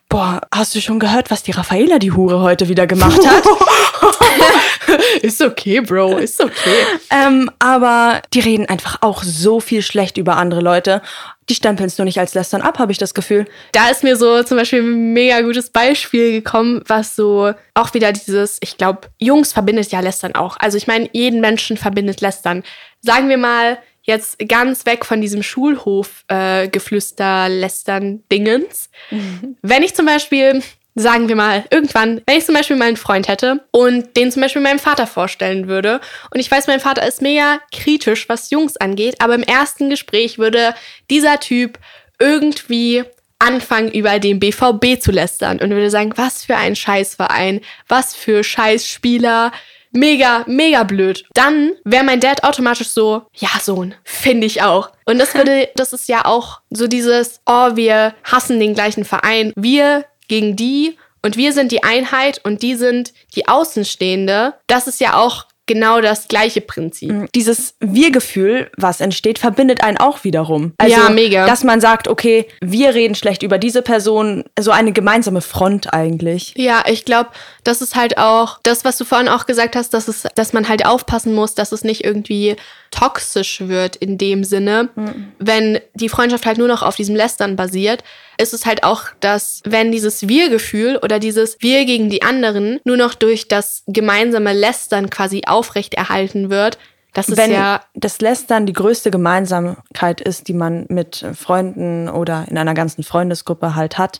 [0.08, 3.44] boah, hast du schon gehört, was die Raffaela, die Hure, heute wieder gemacht hat?
[5.22, 6.86] ist okay, Bro, ist okay.
[7.10, 11.02] ähm, aber die reden einfach auch so viel schlecht über andere Leute.
[11.48, 13.46] Die stempeln es nur nicht als Lästern ab, habe ich das Gefühl.
[13.72, 18.12] Da ist mir so zum Beispiel ein mega gutes Beispiel gekommen, was so auch wieder
[18.12, 20.56] dieses, ich glaube, Jungs verbindet ja Lästern auch.
[20.58, 22.64] Also ich meine, jeden Menschen verbindet Lästern.
[23.00, 28.88] Sagen wir mal, jetzt ganz weg von diesem Schulhof-Geflüster, äh, Lästern, Dingens.
[29.10, 29.56] Mhm.
[29.62, 30.62] Wenn ich zum Beispiel
[30.98, 34.40] sagen wir mal, irgendwann, wenn ich zum Beispiel mal einen Freund hätte und den zum
[34.40, 38.78] Beispiel meinem Vater vorstellen würde und ich weiß, mein Vater ist mega kritisch, was Jungs
[38.78, 40.74] angeht, aber im ersten Gespräch würde
[41.10, 41.78] dieser Typ
[42.18, 43.04] irgendwie
[43.38, 48.42] anfangen, über den BVB zu lästern und würde sagen, was für ein Scheißverein, was für
[48.42, 49.52] Scheißspieler,
[49.96, 51.24] mega, mega blöd.
[51.34, 54.90] Dann wäre mein Dad automatisch so, ja, Sohn, finde ich auch.
[55.04, 59.52] Und das würde, das ist ja auch so dieses, oh, wir hassen den gleichen Verein.
[59.56, 64.54] Wir gegen die und wir sind die Einheit und die sind die Außenstehende.
[64.66, 67.10] Das ist ja auch genau das gleiche Prinzip.
[67.10, 67.28] Mhm.
[67.34, 70.72] Dieses Wir-Gefühl, was entsteht, verbindet einen auch wiederum.
[70.78, 71.46] Also, ja, mega.
[71.46, 76.54] Dass man sagt, okay, wir reden schlecht über diese Person, so eine gemeinsame Front eigentlich.
[76.56, 77.30] Ja, ich glaube,
[77.66, 80.68] das ist halt auch das, was du vorhin auch gesagt hast, dass, es, dass man
[80.68, 82.56] halt aufpassen muss, dass es nicht irgendwie
[82.90, 85.32] toxisch wird in dem Sinne, mhm.
[85.38, 88.04] wenn die Freundschaft halt nur noch auf diesem Lästern basiert,
[88.38, 92.96] ist es halt auch, dass wenn dieses Wir-Gefühl oder dieses Wir gegen die anderen nur
[92.96, 96.78] noch durch das gemeinsame Lästern quasi aufrechterhalten wird,
[97.16, 102.44] das ist Wenn ja das Lästern die größte Gemeinsamkeit ist, die man mit Freunden oder
[102.50, 104.18] in einer ganzen Freundesgruppe halt hat,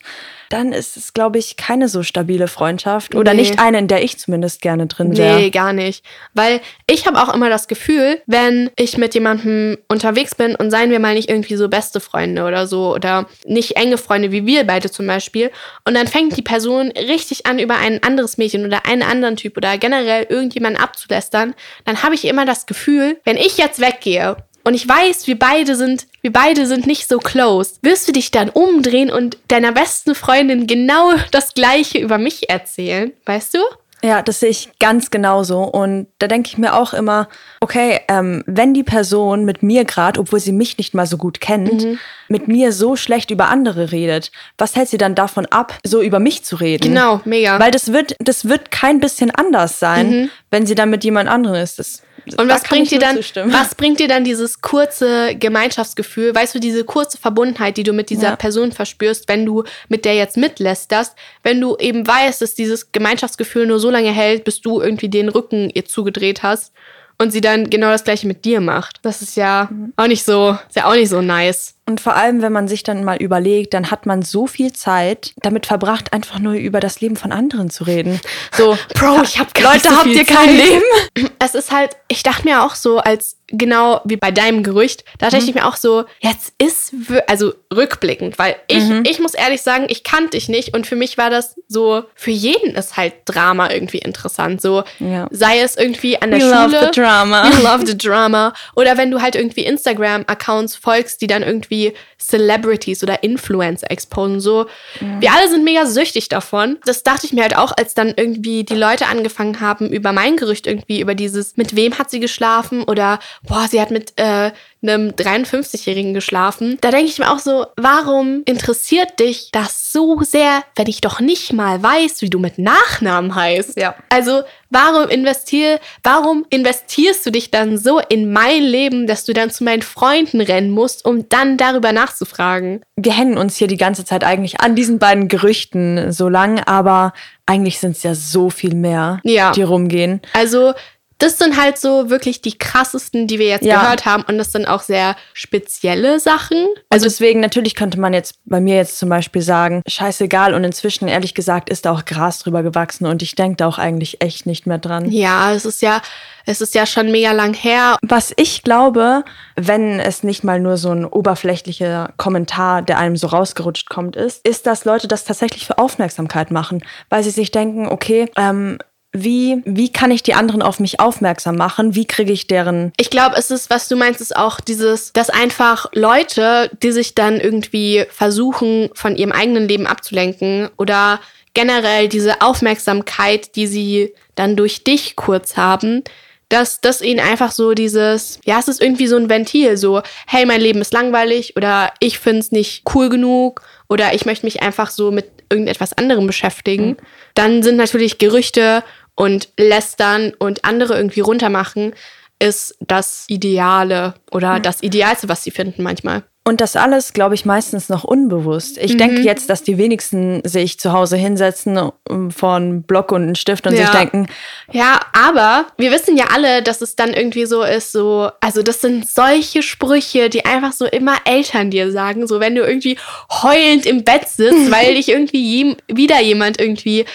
[0.48, 3.40] dann ist es, glaube ich, keine so stabile Freundschaft oder nee.
[3.40, 5.36] nicht eine, in der ich zumindest gerne drin wäre.
[5.36, 6.06] Nee, gar nicht.
[6.32, 10.90] Weil ich habe auch immer das Gefühl, wenn ich mit jemandem unterwegs bin und seien
[10.90, 14.66] wir mal nicht irgendwie so beste Freunde oder so oder nicht enge Freunde wie wir
[14.66, 15.50] beide zum Beispiel
[15.84, 19.58] und dann fängt die Person richtig an, über ein anderes Mädchen oder einen anderen Typ
[19.58, 21.54] oder generell irgendjemanden abzulästern,
[21.84, 25.76] dann habe ich immer das Gefühl, wenn ich jetzt weggehe und ich weiß, wir beide
[25.76, 30.14] sind, wir beide sind nicht so close, wirst du dich dann umdrehen und deiner besten
[30.14, 33.58] Freundin genau das Gleiche über mich erzählen, weißt du?
[34.02, 35.62] Ja, das sehe ich ganz genauso.
[35.62, 37.28] Und da denke ich mir auch immer,
[37.60, 41.40] okay, ähm, wenn die Person mit mir gerade, obwohl sie mich nicht mal so gut
[41.40, 41.98] kennt, mhm.
[42.28, 46.18] Mit mir so schlecht über andere redet, was hält sie dann davon ab, so über
[46.18, 46.88] mich zu reden?
[46.88, 47.58] Genau, mega.
[47.60, 50.30] Weil das wird, das wird kein bisschen anders sein, mhm.
[50.50, 51.78] wenn sie dann mit jemand anderem ist.
[51.78, 52.02] Das
[52.36, 53.18] und was bringt dir dann,
[53.52, 58.10] was bringt dir dann dieses kurze Gemeinschaftsgefühl, weißt du, diese kurze Verbundenheit, die du mit
[58.10, 58.36] dieser ja.
[58.36, 63.66] Person verspürst, wenn du mit der jetzt mitlästerst, wenn du eben weißt, dass dieses Gemeinschaftsgefühl
[63.66, 66.72] nur so lange hält, bis du irgendwie den Rücken ihr zugedreht hast
[67.18, 68.98] und sie dann genau das gleiche mit dir macht.
[69.02, 69.92] Das ist ja mhm.
[69.96, 71.75] auch nicht so, ist ja auch nicht so nice.
[71.88, 75.32] Und vor allem, wenn man sich dann mal überlegt, dann hat man so viel Zeit
[75.36, 78.20] damit verbracht, einfach nur über das Leben von anderen zu reden.
[78.52, 80.82] So, Bro, ich hab Leute, so habt ihr kein Leben?
[81.38, 85.28] Es ist halt, ich dachte mir auch so, als genau wie bei deinem Gerücht, da
[85.28, 85.48] dachte mhm.
[85.48, 86.92] ich mir auch so, jetzt ist,
[87.28, 89.04] also rückblickend, weil ich, mhm.
[89.08, 92.32] ich muss ehrlich sagen, ich kannte dich nicht und für mich war das so, für
[92.32, 94.60] jeden ist halt Drama irgendwie interessant.
[94.60, 95.28] So, ja.
[95.30, 96.80] sei es irgendwie an der We Schule.
[96.80, 97.50] Love the drama.
[97.50, 98.54] We love the drama.
[98.74, 104.40] Oder wenn du halt irgendwie Instagram-Accounts folgst, die dann irgendwie irgendwie Celebrities oder Influencer exposen.
[104.40, 104.66] So,
[105.00, 105.20] mhm.
[105.20, 106.78] wir alle sind mega süchtig davon.
[106.84, 110.36] Das dachte ich mir halt auch, als dann irgendwie die Leute angefangen haben, über mein
[110.36, 114.52] Gerücht irgendwie, über dieses, mit wem hat sie geschlafen oder boah, sie hat mit äh,
[114.88, 116.78] einem 53-Jährigen geschlafen.
[116.80, 121.20] Da denke ich mir auch so, warum interessiert dich das so sehr, wenn ich doch
[121.20, 123.78] nicht mal weiß, wie du mit Nachnamen heißt?
[123.78, 123.94] Ja.
[124.08, 129.50] Also, warum investier, warum investierst du dich dann so in mein Leben, dass du dann
[129.50, 132.82] zu meinen Freunden rennen musst, um dann darüber nachzufragen?
[132.96, 137.12] Wir hängen uns hier die ganze Zeit eigentlich an diesen beiden Gerüchten so lang, aber
[137.46, 139.52] eigentlich sind es ja so viel mehr, ja.
[139.52, 140.20] die rumgehen.
[140.32, 140.74] Also
[141.18, 143.80] das sind halt so wirklich die krassesten, die wir jetzt ja.
[143.80, 144.22] gehört haben.
[144.24, 146.66] Und das sind auch sehr spezielle Sachen.
[146.90, 150.52] Also deswegen, natürlich könnte man jetzt bei mir jetzt zum Beispiel sagen, scheißegal.
[150.52, 153.06] Und inzwischen, ehrlich gesagt, ist da auch Gras drüber gewachsen.
[153.06, 155.10] Und ich denke da auch eigentlich echt nicht mehr dran.
[155.10, 156.02] Ja, es ist ja,
[156.44, 157.96] es ist ja schon mega lang her.
[158.02, 159.24] Was ich glaube,
[159.56, 164.46] wenn es nicht mal nur so ein oberflächlicher Kommentar, der einem so rausgerutscht kommt, ist,
[164.46, 166.84] ist, dass Leute das tatsächlich für Aufmerksamkeit machen.
[167.08, 168.76] Weil sie sich denken, okay, ähm,
[169.22, 171.94] wie, wie kann ich die anderen auf mich aufmerksam machen?
[171.94, 172.92] Wie kriege ich deren.
[172.96, 177.14] Ich glaube, es ist, was du meinst, ist auch dieses, dass einfach Leute, die sich
[177.14, 181.20] dann irgendwie versuchen, von ihrem eigenen Leben abzulenken oder
[181.54, 186.02] generell diese Aufmerksamkeit, die sie dann durch dich kurz haben,
[186.48, 190.46] dass das ihnen einfach so dieses, ja, es ist irgendwie so ein Ventil, so, hey,
[190.46, 194.62] mein Leben ist langweilig oder ich finde es nicht cool genug oder ich möchte mich
[194.62, 196.96] einfach so mit irgendetwas anderem beschäftigen, mhm.
[197.34, 198.84] dann sind natürlich Gerüchte
[199.16, 201.94] und Lästern und andere irgendwie runtermachen,
[202.38, 206.22] ist das Ideale oder das Idealste, was sie finden manchmal.
[206.46, 208.78] Und das alles, glaube ich, meistens noch unbewusst.
[208.78, 208.98] Ich mhm.
[208.98, 211.90] denke jetzt, dass die wenigsten sich zu Hause hinsetzen
[212.28, 213.86] vor Block und einen Stift und ja.
[213.86, 214.28] sich denken.
[214.70, 218.80] Ja, aber wir wissen ja alle, dass es dann irgendwie so ist, so, also das
[218.80, 222.96] sind solche Sprüche, die einfach so immer Eltern dir sagen, so wenn du irgendwie
[223.42, 227.06] heulend im Bett sitzt, weil dich irgendwie wieder jemand irgendwie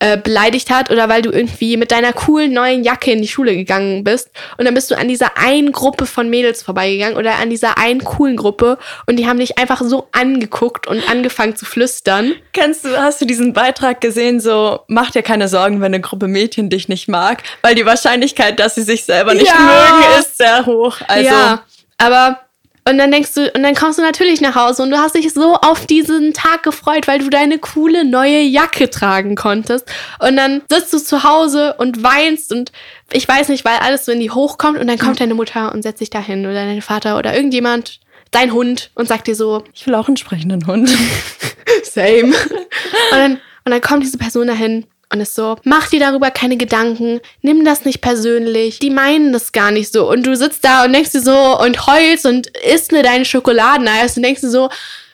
[0.00, 3.54] äh, beleidigt hat oder weil du irgendwie mit deiner coolen neuen Jacke in die Schule
[3.54, 7.50] gegangen bist und dann bist du an dieser einen Gruppe von Mädels vorbeigegangen oder an
[7.50, 12.32] dieser einen coolen Gruppe und die haben dich einfach so angeguckt und angefangen zu flüstern.
[12.54, 16.28] Kennst du, hast du diesen Beitrag gesehen, so mach dir keine Sorgen, wenn eine Gruppe
[16.28, 19.58] Mädchen dich nicht mag, weil die Wahrscheinlichkeit, dass sie sich selber nicht ja.
[19.58, 20.96] mögen, ist sehr hoch.
[21.06, 21.62] Also ja,
[21.98, 22.40] aber
[22.84, 25.32] und dann denkst du, und dann kommst du natürlich nach Hause und du hast dich
[25.32, 29.86] so auf diesen Tag gefreut, weil du deine coole neue Jacke tragen konntest.
[30.18, 32.72] Und dann sitzt du zu Hause und weinst und
[33.12, 35.82] ich weiß nicht, weil alles so in die hochkommt und dann kommt deine Mutter und
[35.82, 39.86] setzt sich dahin oder dein Vater oder irgendjemand, dein Hund und sagt dir so, ich
[39.86, 40.90] will auch einen sprechenden Hund.
[41.84, 42.32] Same.
[42.32, 43.32] Und dann,
[43.64, 47.64] und dann kommt diese Person dahin und ist so, mach dir darüber keine Gedanken, nimm
[47.64, 50.08] das nicht persönlich, die meinen das gar nicht so.
[50.08, 54.16] Und du sitzt da und denkst dir so und heulst und isst mir deine Schokoladeneis
[54.16, 54.70] und denkst dir so,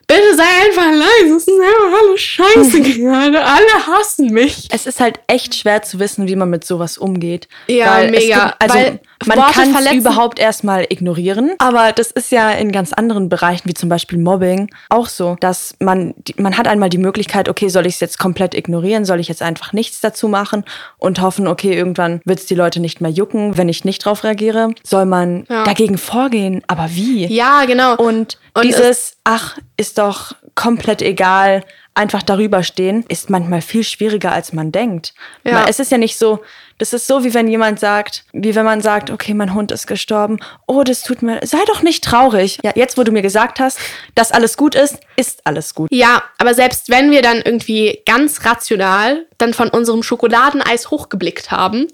[0.07, 1.37] Bitte sei einfach leise.
[1.37, 3.45] Es ist einfach alles scheiße gerade.
[3.45, 4.69] Alle hassen mich.
[4.71, 7.49] Es ist halt echt schwer zu wissen, wie man mit sowas umgeht.
[7.67, 8.47] Ja, mega.
[8.47, 11.53] Gibt, also weil man kann es überhaupt erstmal ignorieren.
[11.59, 15.75] Aber das ist ja in ganz anderen Bereichen, wie zum Beispiel Mobbing, auch so, dass
[15.81, 19.05] man, man hat einmal die Möglichkeit, okay, soll ich es jetzt komplett ignorieren?
[19.05, 20.65] Soll ich jetzt einfach nichts dazu machen
[20.99, 24.23] und hoffen, okay, irgendwann wird es die Leute nicht mehr jucken, wenn ich nicht drauf
[24.23, 24.75] reagiere?
[24.85, 25.65] Soll man ja.
[25.65, 26.63] dagegen vorgehen?
[26.67, 27.27] Aber wie?
[27.27, 27.97] Ja, genau.
[27.97, 31.63] Und, und dieses, ach, ist doch komplett egal,
[31.97, 35.15] einfach darüber stehen, ist manchmal viel schwieriger, als man denkt.
[35.45, 35.65] Ja.
[35.67, 36.41] Es ist ja nicht so,
[36.79, 39.87] das ist so, wie wenn jemand sagt, wie wenn man sagt, okay, mein Hund ist
[39.87, 40.39] gestorben.
[40.67, 42.59] Oh, das tut mir, sei doch nicht traurig.
[42.63, 43.79] Ja, jetzt, wo du mir gesagt hast,
[44.15, 45.91] dass alles gut ist, ist alles gut.
[45.91, 51.87] Ja, aber selbst wenn wir dann irgendwie ganz rational dann von unserem Schokoladeneis hochgeblickt haben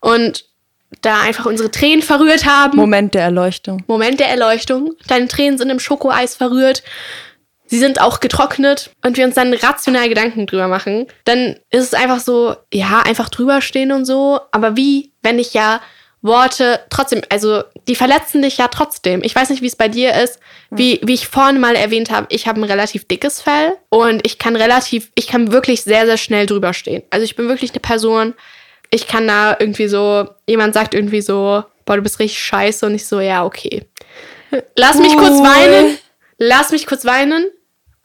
[0.00, 0.44] und
[1.02, 2.76] da einfach unsere Tränen verrührt haben.
[2.76, 3.82] Moment der Erleuchtung.
[3.86, 4.94] Moment der Erleuchtung.
[5.08, 6.82] Deine Tränen sind im Schokoeis verrührt
[7.66, 11.94] sie sind auch getrocknet und wir uns dann rational Gedanken drüber machen, dann ist es
[11.94, 14.40] einfach so, ja, einfach drüber stehen und so.
[14.52, 15.80] Aber wie, wenn ich ja
[16.22, 19.22] Worte trotzdem, also die verletzen dich ja trotzdem.
[19.22, 20.40] Ich weiß nicht, wie es bei dir ist.
[20.70, 24.38] Wie, wie ich vorhin mal erwähnt habe, ich habe ein relativ dickes Fell und ich
[24.38, 27.02] kann relativ, ich kann wirklich sehr, sehr schnell drüber stehen.
[27.10, 28.34] Also ich bin wirklich eine Person,
[28.90, 32.94] ich kann da irgendwie so, jemand sagt irgendwie so, boah, du bist richtig scheiße und
[32.94, 33.84] ich so, ja, okay.
[34.76, 35.98] Lass mich kurz weinen.
[36.38, 37.46] Lass mich kurz weinen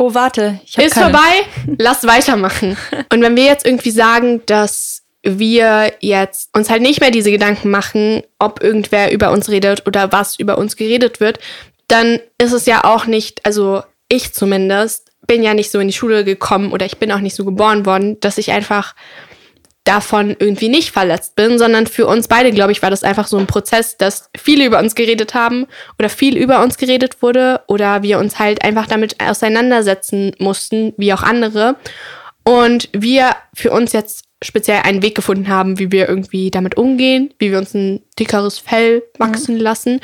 [0.02, 1.12] oh, warte, ich Ist keine.
[1.12, 2.76] vorbei, lass weitermachen.
[3.12, 7.70] Und wenn wir jetzt irgendwie sagen, dass wir jetzt uns halt nicht mehr diese Gedanken
[7.70, 11.40] machen, ob irgendwer über uns redet oder was über uns geredet wird,
[11.88, 15.94] dann ist es ja auch nicht, also ich zumindest, bin ja nicht so in die
[15.94, 18.96] Schule gekommen oder ich bin auch nicht so geboren worden, dass ich einfach
[19.84, 23.38] davon irgendwie nicht verletzt bin, sondern für uns beide, glaube ich, war das einfach so
[23.38, 25.66] ein Prozess, dass viele über uns geredet haben
[25.98, 31.14] oder viel über uns geredet wurde oder wir uns halt einfach damit auseinandersetzen mussten, wie
[31.14, 31.78] auch andere.
[32.44, 37.34] Und wir für uns jetzt speziell einen Weg gefunden haben, wie wir irgendwie damit umgehen,
[37.40, 39.62] wie wir uns ein dickeres Fell wachsen mhm.
[39.62, 40.00] lassen.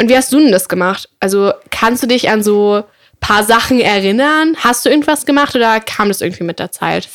[0.00, 1.08] Und wie hast du denn das gemacht?
[1.20, 2.84] Also kannst du dich an so
[3.20, 4.56] paar Sachen erinnern?
[4.58, 7.08] Hast du irgendwas gemacht oder kam das irgendwie mit der Zeit?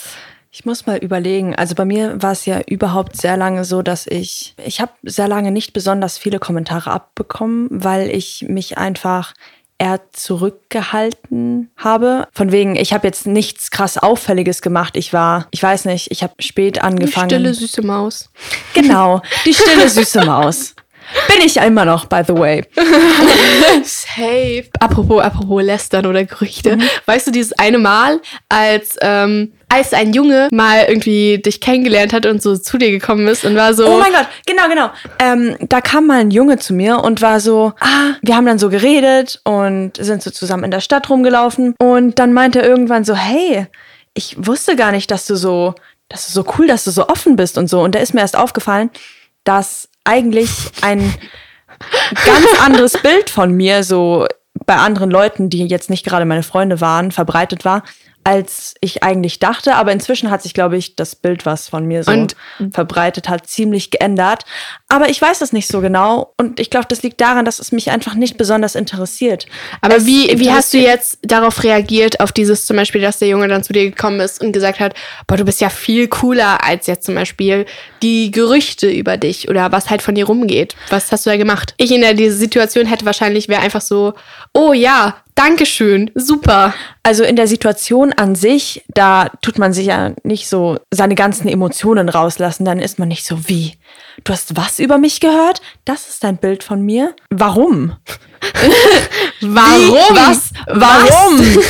[0.56, 1.56] Ich muss mal überlegen.
[1.56, 5.28] Also bei mir war es ja überhaupt sehr lange so, dass ich, ich habe sehr
[5.28, 9.34] lange nicht besonders viele Kommentare abbekommen, weil ich mich einfach
[9.80, 12.28] eher zurückgehalten habe.
[12.32, 14.96] Von wegen, ich habe jetzt nichts krass Auffälliges gemacht.
[14.96, 17.30] Ich war, ich weiß nicht, ich habe spät angefangen.
[17.30, 18.30] Die stille süße Maus.
[18.76, 20.76] Genau, die stille süße Maus.
[21.28, 22.64] Bin ich ja immer noch, by the way.
[23.84, 24.66] Safe.
[24.80, 26.78] Apropos, apropos Lästern oder Gerüchte.
[26.78, 26.84] Mhm.
[27.06, 32.26] Weißt du, dieses eine Mal, als, ähm, als ein Junge mal irgendwie dich kennengelernt hat
[32.26, 33.88] und so zu dir gekommen ist und war so.
[33.88, 34.92] Oh mein Gott, genau, genau.
[35.20, 38.60] Ähm, da kam mal ein Junge zu mir und war so, ah, wir haben dann
[38.60, 41.76] so geredet und sind so zusammen in der Stadt rumgelaufen.
[41.80, 43.68] Und dann meinte er irgendwann so, hey,
[44.14, 45.76] ich wusste gar nicht, dass du so,
[46.10, 47.82] dass du so cool, dass du so offen bist und so.
[47.82, 48.90] Und da ist mir erst aufgefallen,
[49.44, 50.50] dass eigentlich
[50.82, 51.14] ein
[52.26, 54.28] ganz anderes Bild von mir so
[54.66, 57.84] bei anderen Leuten, die jetzt nicht gerade meine Freunde waren, verbreitet war,
[58.24, 59.76] als ich eigentlich dachte.
[59.76, 62.36] Aber inzwischen hat sich, glaube ich, das Bild, was von mir so Und-
[62.72, 64.44] verbreitet hat, ziemlich geändert.
[64.88, 66.34] Aber ich weiß es nicht so genau.
[66.38, 69.46] Und ich glaube, das liegt daran, dass es mich einfach nicht besonders interessiert.
[69.82, 73.20] Aber Es wie, wie hast du interessiert- jetzt darauf reagiert, auf dieses zum Beispiel, dass
[73.20, 74.94] der Junge dann zu dir gekommen ist und gesagt hat,
[75.28, 77.66] boah, du bist ja viel cooler als jetzt zum Beispiel
[78.02, 80.76] die Gerüchte über dich oder was halt von dir rumgeht.
[80.90, 81.74] Was hast du da gemacht?
[81.78, 84.14] Ich in der dieser Situation hätte wahrscheinlich, wäre einfach so,
[84.54, 86.74] oh ja, Dankeschön, super.
[87.02, 91.48] Also in der Situation an sich, da tut man sich ja nicht so seine ganzen
[91.48, 92.66] Emotionen rauslassen.
[92.66, 93.74] Dann ist man nicht so wie,
[94.24, 95.62] du hast was über mich gehört?
[95.86, 97.16] Das ist dein Bild von mir?
[97.30, 97.96] Warum?
[99.42, 100.16] Warum?
[100.16, 100.52] Was?
[100.68, 101.42] Warum?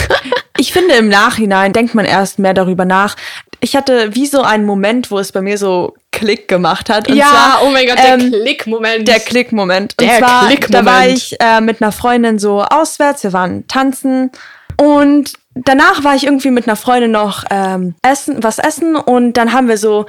[0.60, 3.16] Ich finde, im Nachhinein denkt man erst mehr darüber nach.
[3.64, 7.08] Ich hatte wie so einen Moment, wo es bei mir so Klick gemacht hat.
[7.08, 9.08] Und ja, zwar, oh mein Gott, der ähm, Klickmoment.
[9.08, 9.96] der Klickmoment.
[9.98, 10.88] Und Der zwar, Klickmoment.
[10.88, 14.32] da war ich äh, mit einer Freundin so auswärts, wir waren tanzen
[14.78, 19.54] und danach war ich irgendwie mit einer Freundin noch ähm, essen, was essen und dann
[19.54, 20.08] haben wir so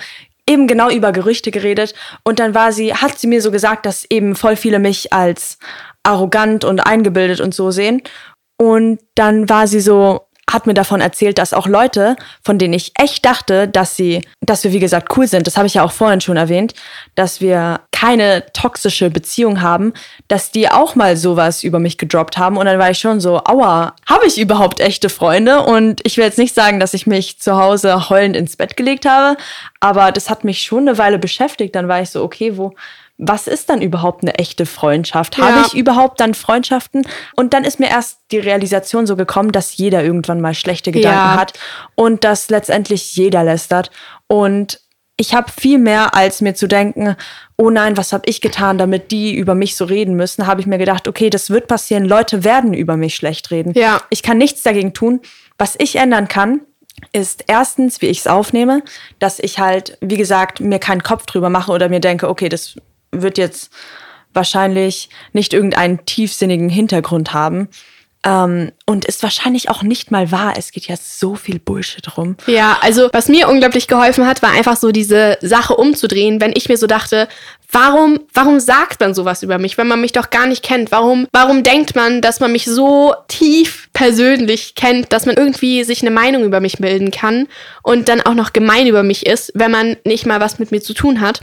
[0.49, 4.05] eben genau über Gerüchte geredet und dann war sie, hat sie mir so gesagt, dass
[4.11, 5.59] eben voll viele mich als
[6.03, 8.03] arrogant und eingebildet und so sehen
[8.59, 12.92] und dann war sie so, hat mir davon erzählt, dass auch Leute, von denen ich
[12.98, 15.92] echt dachte, dass sie, dass wir wie gesagt cool sind, das habe ich ja auch
[15.92, 16.74] vorhin schon erwähnt,
[17.14, 19.94] dass wir keine toxische Beziehung haben,
[20.28, 23.40] dass die auch mal sowas über mich gedroppt haben und dann war ich schon so,
[23.44, 25.62] aua, habe ich überhaupt echte Freunde?
[25.62, 29.07] Und ich will jetzt nicht sagen, dass ich mich zu Hause heulend ins Bett gelegt
[29.07, 29.38] habe,
[29.80, 31.74] aber das hat mich schon eine Weile beschäftigt.
[31.74, 32.74] Dann war ich so, okay, wo,
[33.16, 35.38] was ist dann überhaupt eine echte Freundschaft?
[35.38, 35.44] Ja.
[35.44, 37.07] Habe ich überhaupt dann Freundschaften?
[37.37, 41.18] Und dann ist mir erst die Realisation so gekommen, dass jeder irgendwann mal schlechte Gedanken
[41.18, 41.37] Ja.
[41.37, 41.53] hat
[41.94, 43.90] und dass letztendlich jeder lästert.
[44.27, 44.81] Und
[45.16, 47.14] ich habe viel mehr, als mir zu denken,
[47.57, 50.66] oh nein, was habe ich getan, damit die über mich so reden müssen, habe ich
[50.66, 53.74] mir gedacht, okay, das wird passieren, Leute werden über mich schlecht reden.
[53.77, 54.00] Ja.
[54.11, 55.20] Ich kann nichts dagegen tun.
[55.57, 56.62] Was ich ändern kann,
[57.12, 58.83] ist erstens, wie ich es aufnehme,
[59.20, 62.77] dass ich halt, wie gesagt, mir keinen Kopf drüber mache oder mir denke, okay, das
[63.22, 63.70] wird jetzt
[64.33, 67.68] wahrscheinlich nicht irgendeinen tiefsinnigen Hintergrund haben.
[68.27, 70.55] Ähm, und ist wahrscheinlich auch nicht mal wahr.
[70.57, 72.37] Es geht ja so viel Bullshit rum.
[72.46, 76.70] Ja, also was mir unglaublich geholfen hat, war einfach so diese Sache umzudrehen, wenn ich
[76.70, 77.29] mir so dachte,
[77.70, 80.90] warum, warum sagt man sowas über mich, wenn man mich doch gar nicht kennt?
[80.90, 86.00] Warum, warum denkt man, dass man mich so tief persönlich kennt, dass man irgendwie sich
[86.00, 87.46] eine Meinung über mich bilden kann
[87.83, 90.81] und dann auch noch gemein über mich ist, wenn man nicht mal was mit mir
[90.81, 91.40] zu tun hat?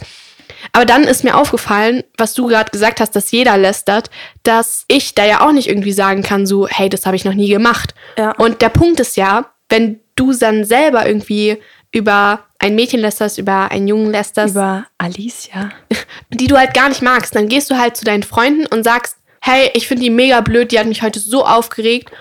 [0.73, 4.09] Aber dann ist mir aufgefallen, was du gerade gesagt hast, dass jeder lästert,
[4.43, 7.33] dass ich da ja auch nicht irgendwie sagen kann, so, hey, das habe ich noch
[7.33, 7.93] nie gemacht.
[8.17, 8.31] Ja.
[8.37, 11.57] Und der Punkt ist ja, wenn du dann selber irgendwie
[11.91, 15.71] über ein Mädchen lästerst, über einen Jungen lästerst, Über Alicia.
[16.29, 19.17] die du halt gar nicht magst, dann gehst du halt zu deinen Freunden und sagst,
[19.41, 22.11] hey, ich finde die mega blöd, die hat mich heute so aufgeregt,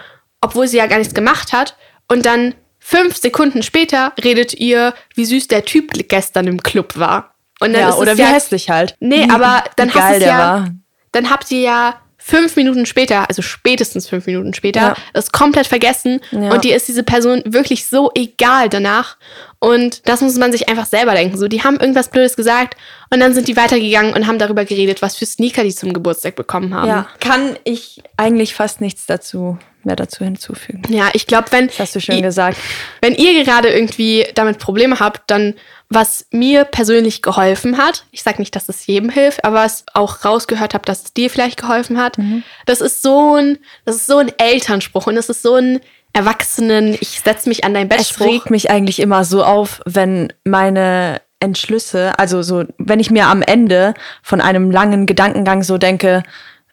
[0.41, 1.77] obwohl sie ja gar nichts gemacht hat.
[2.09, 7.35] Und dann fünf Sekunden später redet ihr, wie süß der Typ gestern im Club war.
[7.61, 8.97] Und dann Ja, ist oder es wie ja, hässlich halt.
[9.01, 10.69] Nee, aber dann hast der ja, war.
[11.13, 14.95] dann habt ihr ja fünf Minuten später, also spätestens fünf Minuten später, Ja.
[15.15, 16.51] das komplett vergessen Ja.
[16.53, 19.17] und dir ist diese Person wirklich so egal danach.
[19.63, 21.37] Und das muss man sich einfach selber denken.
[21.37, 22.77] So, die haben irgendwas Blödes gesagt
[23.11, 26.35] und dann sind die weitergegangen und haben darüber geredet, was für Sneaker die zum Geburtstag
[26.35, 26.89] bekommen haben.
[26.89, 30.83] Ja, kann ich eigentlich fast nichts dazu mehr dazu hinzufügen.
[30.91, 32.59] Ja, ich glaube, wenn, Das hast du schön i- gesagt.
[33.01, 35.55] wenn ihr gerade irgendwie damit Probleme habt, dann
[35.89, 40.25] was mir persönlich geholfen hat, ich sage nicht, dass es jedem hilft, aber was auch
[40.25, 42.43] rausgehört habe, dass es dir vielleicht geholfen hat, Mhm.
[42.67, 45.81] das ist so ein, das ist so ein Elternspruch und das ist so ein
[46.13, 50.33] Erwachsenen, ich setze mich an dein Bett Es regt mich eigentlich immer so auf, wenn
[50.45, 56.23] meine Entschlüsse, also so, wenn ich mir am Ende von einem langen Gedankengang so denke,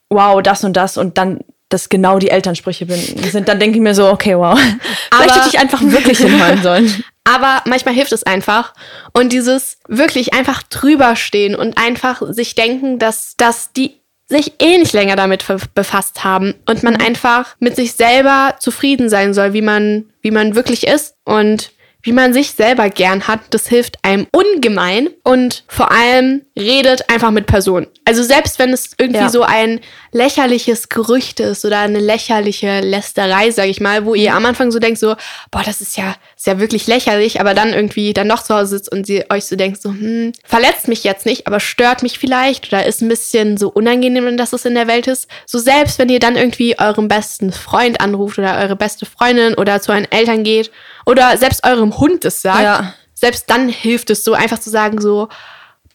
[0.10, 2.98] wow, das und das und dann das genau die Elternsprüche bin,
[3.30, 4.58] sind, dann denke ich mir so, okay, wow.
[5.14, 7.04] Vielleicht Aber- hätte ich einfach wirklich hinhören sollen.
[7.26, 8.74] Aber manchmal hilft es einfach.
[9.12, 14.78] Und dieses wirklich einfach drüber stehen und einfach sich denken, dass, dass die sich eh
[14.78, 19.62] nicht länger damit befasst haben und man einfach mit sich selber zufrieden sein soll, wie
[19.62, 21.72] man, wie man wirklich ist und
[22.04, 27.32] wie man sich selber gern hat, das hilft einem ungemein und vor allem redet einfach
[27.32, 27.88] mit Personen.
[28.06, 29.30] Also selbst wenn es irgendwie Ja.
[29.30, 29.82] so ein
[30.12, 34.80] lächerliches Gerücht ist oder eine lächerliche Lästerei, sag ich mal, wo ihr am Anfang so
[34.80, 35.16] denkt so,
[35.52, 38.78] boah, das ist ja, ist ja wirklich lächerlich, aber dann irgendwie dann noch zu Hause
[38.78, 42.18] sitzt und sie euch so denkt so, hm, verletzt mich jetzt nicht, aber stört mich
[42.20, 45.28] vielleicht oder ist ein bisschen so unangenehm, dass es in der Welt ist.
[45.46, 49.82] So selbst wenn ihr dann irgendwie euren besten Freund anruft oder eure beste Freundin oder
[49.82, 50.72] zu euren Eltern geht
[51.08, 52.94] oder selbst eurem Hund es sagt, Ja.
[53.16, 55.30] selbst dann hilft es so einfach zu sagen so,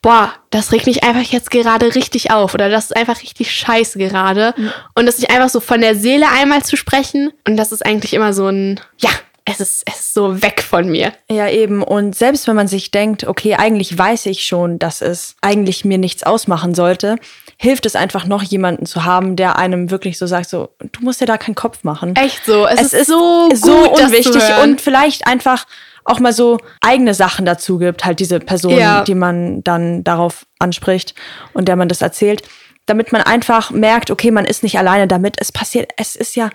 [0.00, 3.98] boah, das regt mich einfach jetzt gerade richtig auf oder das ist einfach richtig scheiße
[3.98, 4.52] gerade.
[4.96, 8.12] Und das sich einfach so von der Seele einmal zu sprechen und das ist eigentlich
[8.14, 9.10] immer so ein, ja,
[9.44, 11.12] es ist, es ist so weg von mir.
[11.30, 11.82] Ja, eben.
[11.82, 15.98] Und selbst wenn man sich denkt, okay, eigentlich weiß ich schon, dass es eigentlich mir
[15.98, 17.16] nichts ausmachen sollte,
[17.62, 21.20] hilft es einfach noch jemanden zu haben, der einem wirklich so sagt, so, du musst
[21.20, 22.16] dir da keinen Kopf machen.
[22.16, 22.66] Echt so.
[22.66, 25.64] Es, Es ist, ist so, gut, so unwichtig und vielleicht einfach
[26.04, 29.04] auch mal so eigene Sachen dazu gibt, halt diese Person, Ja.
[29.04, 31.14] die man dann darauf anspricht
[31.52, 32.42] und der man das erzählt,
[32.86, 35.36] damit man einfach merkt, okay, man ist nicht alleine damit.
[35.38, 36.50] Es passiert, es ist ja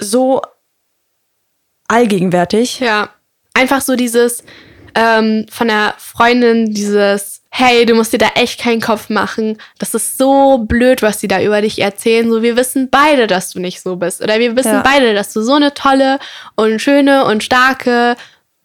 [0.00, 0.42] so
[1.86, 2.80] allgegenwärtig.
[2.80, 3.10] Ja,
[3.54, 4.42] einfach so dieses
[4.94, 9.58] ähm, von der Freundin, dieses, hey, du musst dir da echt keinen Kopf machen.
[9.78, 12.30] Das ist so blöd, was die da über dich erzählen.
[12.30, 14.22] So, wir wissen beide, dass du nicht so bist.
[14.22, 14.82] Oder wir wissen Ja.
[14.82, 16.18] beide, dass du so eine tolle
[16.56, 18.16] und schöne und starke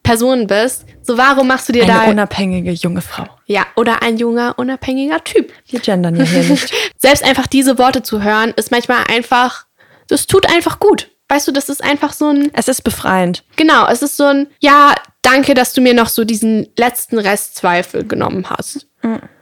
[0.03, 0.85] Person bist.
[1.01, 2.03] So, warum machst du dir Eine da.
[2.11, 3.25] unabhängige junge Frau.
[3.45, 5.51] Ja, oder ein junger, unabhängiger Typ.
[5.67, 6.73] Wir gendern hier nicht.
[6.97, 9.65] Selbst einfach diese Worte zu hören, ist manchmal einfach,
[10.07, 11.09] das tut einfach gut.
[11.29, 13.43] Weißt du, das ist einfach so ein, Es ist befreiend.
[13.55, 18.05] Genau, es ist so ein, ja, danke, dass du mir noch so diesen letzten Restzweifel
[18.05, 18.87] genommen hast.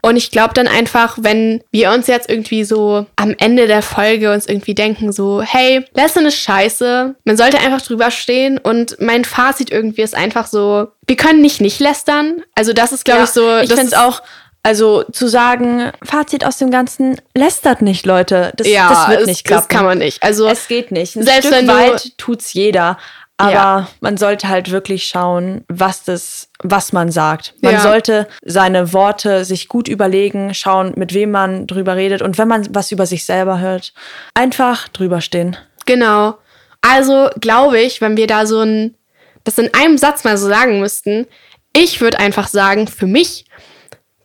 [0.02, 4.32] Und ich glaube dann einfach, wenn wir uns jetzt irgendwie so am Ende der Folge
[4.32, 9.26] uns irgendwie denken, so, hey, Lesson ist scheiße, man sollte einfach drüber stehen und mein
[9.26, 12.44] Fazit irgendwie ist einfach so, wir können nicht nicht lästern.
[12.54, 13.58] Also das ist, glaube ich, so.
[13.58, 14.22] Ich das finde es auch,
[14.66, 18.52] also zu sagen, Fazit aus dem Ganzen, lästert nicht, Leute.
[18.58, 19.62] Das, ja, das wird es- nicht klappen.
[19.62, 20.24] Das kann man nicht.
[20.24, 21.16] Also Es geht nicht.
[21.16, 22.98] Ein Selbst Stück wenn du- weit tut's jeder.
[23.38, 23.88] Aber Ja.
[24.00, 27.54] man sollte halt wirklich schauen, was das, was man sagt.
[27.62, 27.82] Man Ja.
[27.82, 32.66] sollte seine Worte sich gut überlegen, schauen, mit wem man drüber redet und wenn man
[32.74, 33.94] was über sich selber hört,
[34.34, 35.58] einfach drüber stehen.
[35.86, 36.38] Genau.
[36.82, 38.96] Also glaube ich, wenn wir da so ein,
[39.44, 41.28] das in einem Satz mal so sagen müssten,
[41.76, 43.46] ich würde einfach sagen, für mich,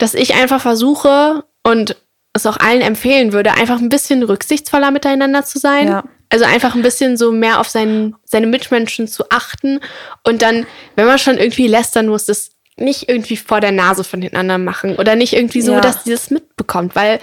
[0.00, 1.96] dass ich einfach versuche und
[2.32, 5.88] es auch allen empfehlen würde, einfach ein bisschen rücksichtsvoller miteinander zu sein.
[5.88, 6.04] Ja.
[6.28, 9.80] Also einfach ein bisschen so mehr auf seinen, seine Mitmenschen zu achten
[10.24, 14.20] und dann, wenn man schon irgendwie lästern muss, das nicht irgendwie vor der Nase von
[14.20, 15.80] den anderen machen oder nicht irgendwie so, Ja.
[15.80, 17.18] dass die das mitbekommt, weil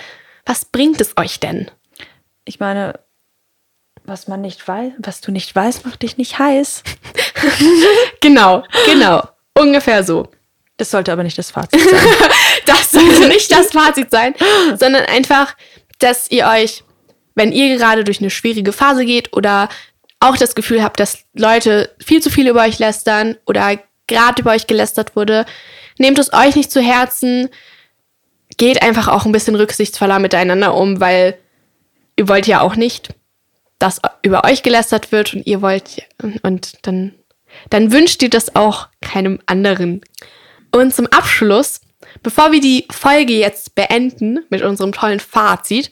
[0.45, 1.71] was bringt es euch denn?
[2.45, 2.99] Ich meine,
[4.03, 6.83] was man nicht weiß, was du nicht weißt, macht dich nicht heiß.
[8.21, 9.23] Genau, genau.
[9.57, 10.27] Ungefähr so.
[10.77, 11.99] Das sollte aber nicht das Fazit sein.
[12.65, 14.33] Das sollte nicht das Fazit sein,
[14.77, 15.55] sondern einfach,
[15.99, 16.83] dass ihr euch,
[17.33, 19.69] wenn ihr gerade durch eine schwierige Phase geht oder
[20.19, 24.51] auch das Gefühl habt, dass Leute viel zu viel über euch lästern oder gerade über
[24.51, 25.45] euch gelästert wurde,
[25.97, 27.49] nehmt es euch nicht zu Herzen,
[28.57, 31.37] geht einfach auch ein bisschen rücksichtsvoller miteinander um, weil
[32.17, 33.09] ihr wollt ja auch nicht,
[33.79, 36.03] dass über euch gelästert wird und ihr wollt
[36.41, 37.13] und dann,
[37.69, 40.01] dann wünscht ihr das auch keinem anderen.
[40.77, 41.81] Und zum Abschluss,
[42.21, 45.89] bevor wir die Folge jetzt beenden mit unserem tollen Fazit,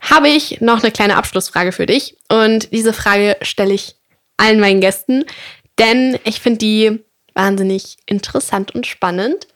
[0.00, 2.16] habe ich noch eine kleine Abschlussfrage für dich.
[2.30, 3.96] Und diese Frage stelle ich
[4.36, 5.24] allen meinen Gästen,
[5.80, 7.00] denn ich finde die
[7.34, 9.48] wahnsinnig interessant und spannend.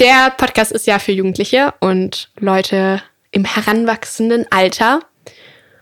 [0.00, 3.00] Der Podcast ist ja für Jugendliche und Leute
[3.30, 5.02] im heranwachsenden Alter.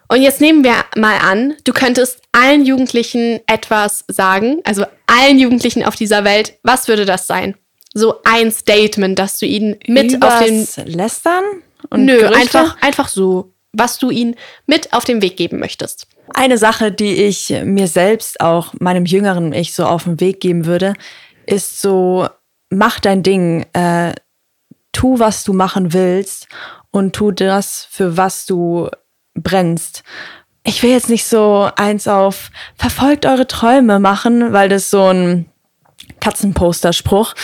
[0.09, 5.83] Und jetzt nehmen wir mal an, du könntest allen Jugendlichen etwas sagen, also allen Jugendlichen
[5.83, 6.59] auf dieser Welt.
[6.62, 7.57] Was würde das sein?
[7.93, 11.45] So ein Statement, dass du ihnen mit auf den Übers Lästern
[11.88, 12.38] und Nö, Gerüchte?
[12.38, 14.36] einfach einfach so, was du ihnen
[14.66, 16.07] mit auf den Weg geben möchtest.
[16.34, 20.66] Eine Sache, die ich mir selbst auch meinem jüngeren Ich so auf den Weg geben
[20.66, 20.95] würde,
[21.47, 22.28] ist so,
[22.68, 24.14] mach dein Ding, äh,
[24.93, 26.47] tu, was du machen willst
[26.91, 28.88] und tu das, für was du
[29.34, 30.05] brennst.
[30.62, 35.49] Ich will jetzt nicht so eins auf verfolgt eure Träume machen, weil das so ein
[36.21, 37.35] Katzenposter-Spruch.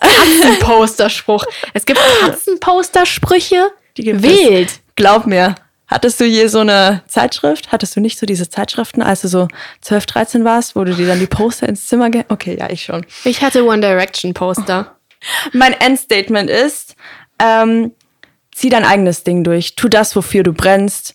[0.00, 1.44] Katzenposterspruch.
[1.74, 3.70] Es gibt Katzenpostersprüche.
[3.96, 4.70] Die gibt Wild.
[4.70, 4.80] Es.
[4.96, 5.54] Glaub mir.
[5.90, 7.72] Hattest du je so eine Zeitschrift?
[7.72, 9.48] Hattest du nicht so diese Zeitschriften, als du so
[9.80, 12.24] 12, 13 warst, wo du dir dann die Poster ins Zimmer ge...
[12.28, 13.04] Okay, ja, ich schon.
[13.24, 14.96] Ich hatte One Direction Poster.
[15.52, 16.94] Mein Endstatement ist,
[17.40, 17.92] ähm,
[18.54, 19.74] zieh dein eigenes Ding durch.
[19.74, 21.14] Tu das, wofür du brennst.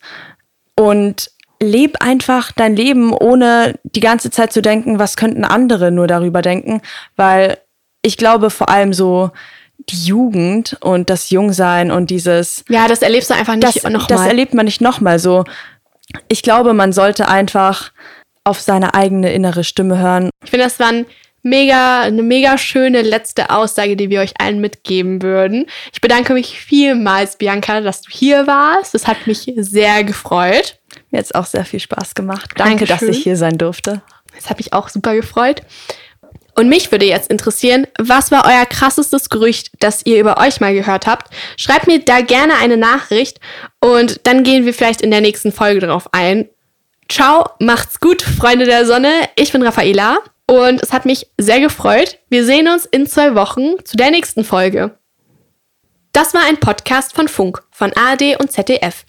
[0.75, 6.07] Und leb einfach dein Leben, ohne die ganze Zeit zu denken, was könnten andere nur
[6.07, 6.81] darüber denken.
[7.15, 7.57] Weil
[8.01, 9.31] ich glaube, vor allem so
[9.89, 14.07] die Jugend und das Jungsein und dieses Ja, das erlebst du einfach nicht das, noch
[14.07, 15.43] das erlebt man nicht nochmal so.
[16.27, 17.91] Ich glaube, man sollte einfach
[18.43, 20.29] auf seine eigene innere Stimme hören.
[20.43, 21.05] Ich finde, das war ein
[21.41, 25.67] mega, eine mega schöne letzte Aussage, die wir euch allen mitgeben würden.
[25.93, 28.93] Ich bedanke mich vielmals, Bianca, dass du hier warst.
[28.93, 30.79] Das hat mich sehr gefreut.
[31.11, 32.51] Mir hat es auch sehr viel Spaß gemacht.
[32.55, 33.09] Danke, dass Dankeschön.
[33.09, 34.01] ich hier sein durfte.
[34.35, 35.61] Das hat mich auch super gefreut.
[36.57, 40.73] Und mich würde jetzt interessieren, was war euer krassestes Gerücht, das ihr über euch mal
[40.73, 41.33] gehört habt?
[41.57, 43.39] Schreibt mir da gerne eine Nachricht
[43.81, 46.47] und dann gehen wir vielleicht in der nächsten Folge darauf ein.
[47.09, 49.11] Ciao, macht's gut, Freunde der Sonne.
[49.35, 52.19] Ich bin Raffaela und es hat mich sehr gefreut.
[52.29, 54.97] Wir sehen uns in zwei Wochen zu der nächsten Folge.
[56.13, 59.05] Das war ein Podcast von Funk, von ARD und ZDF.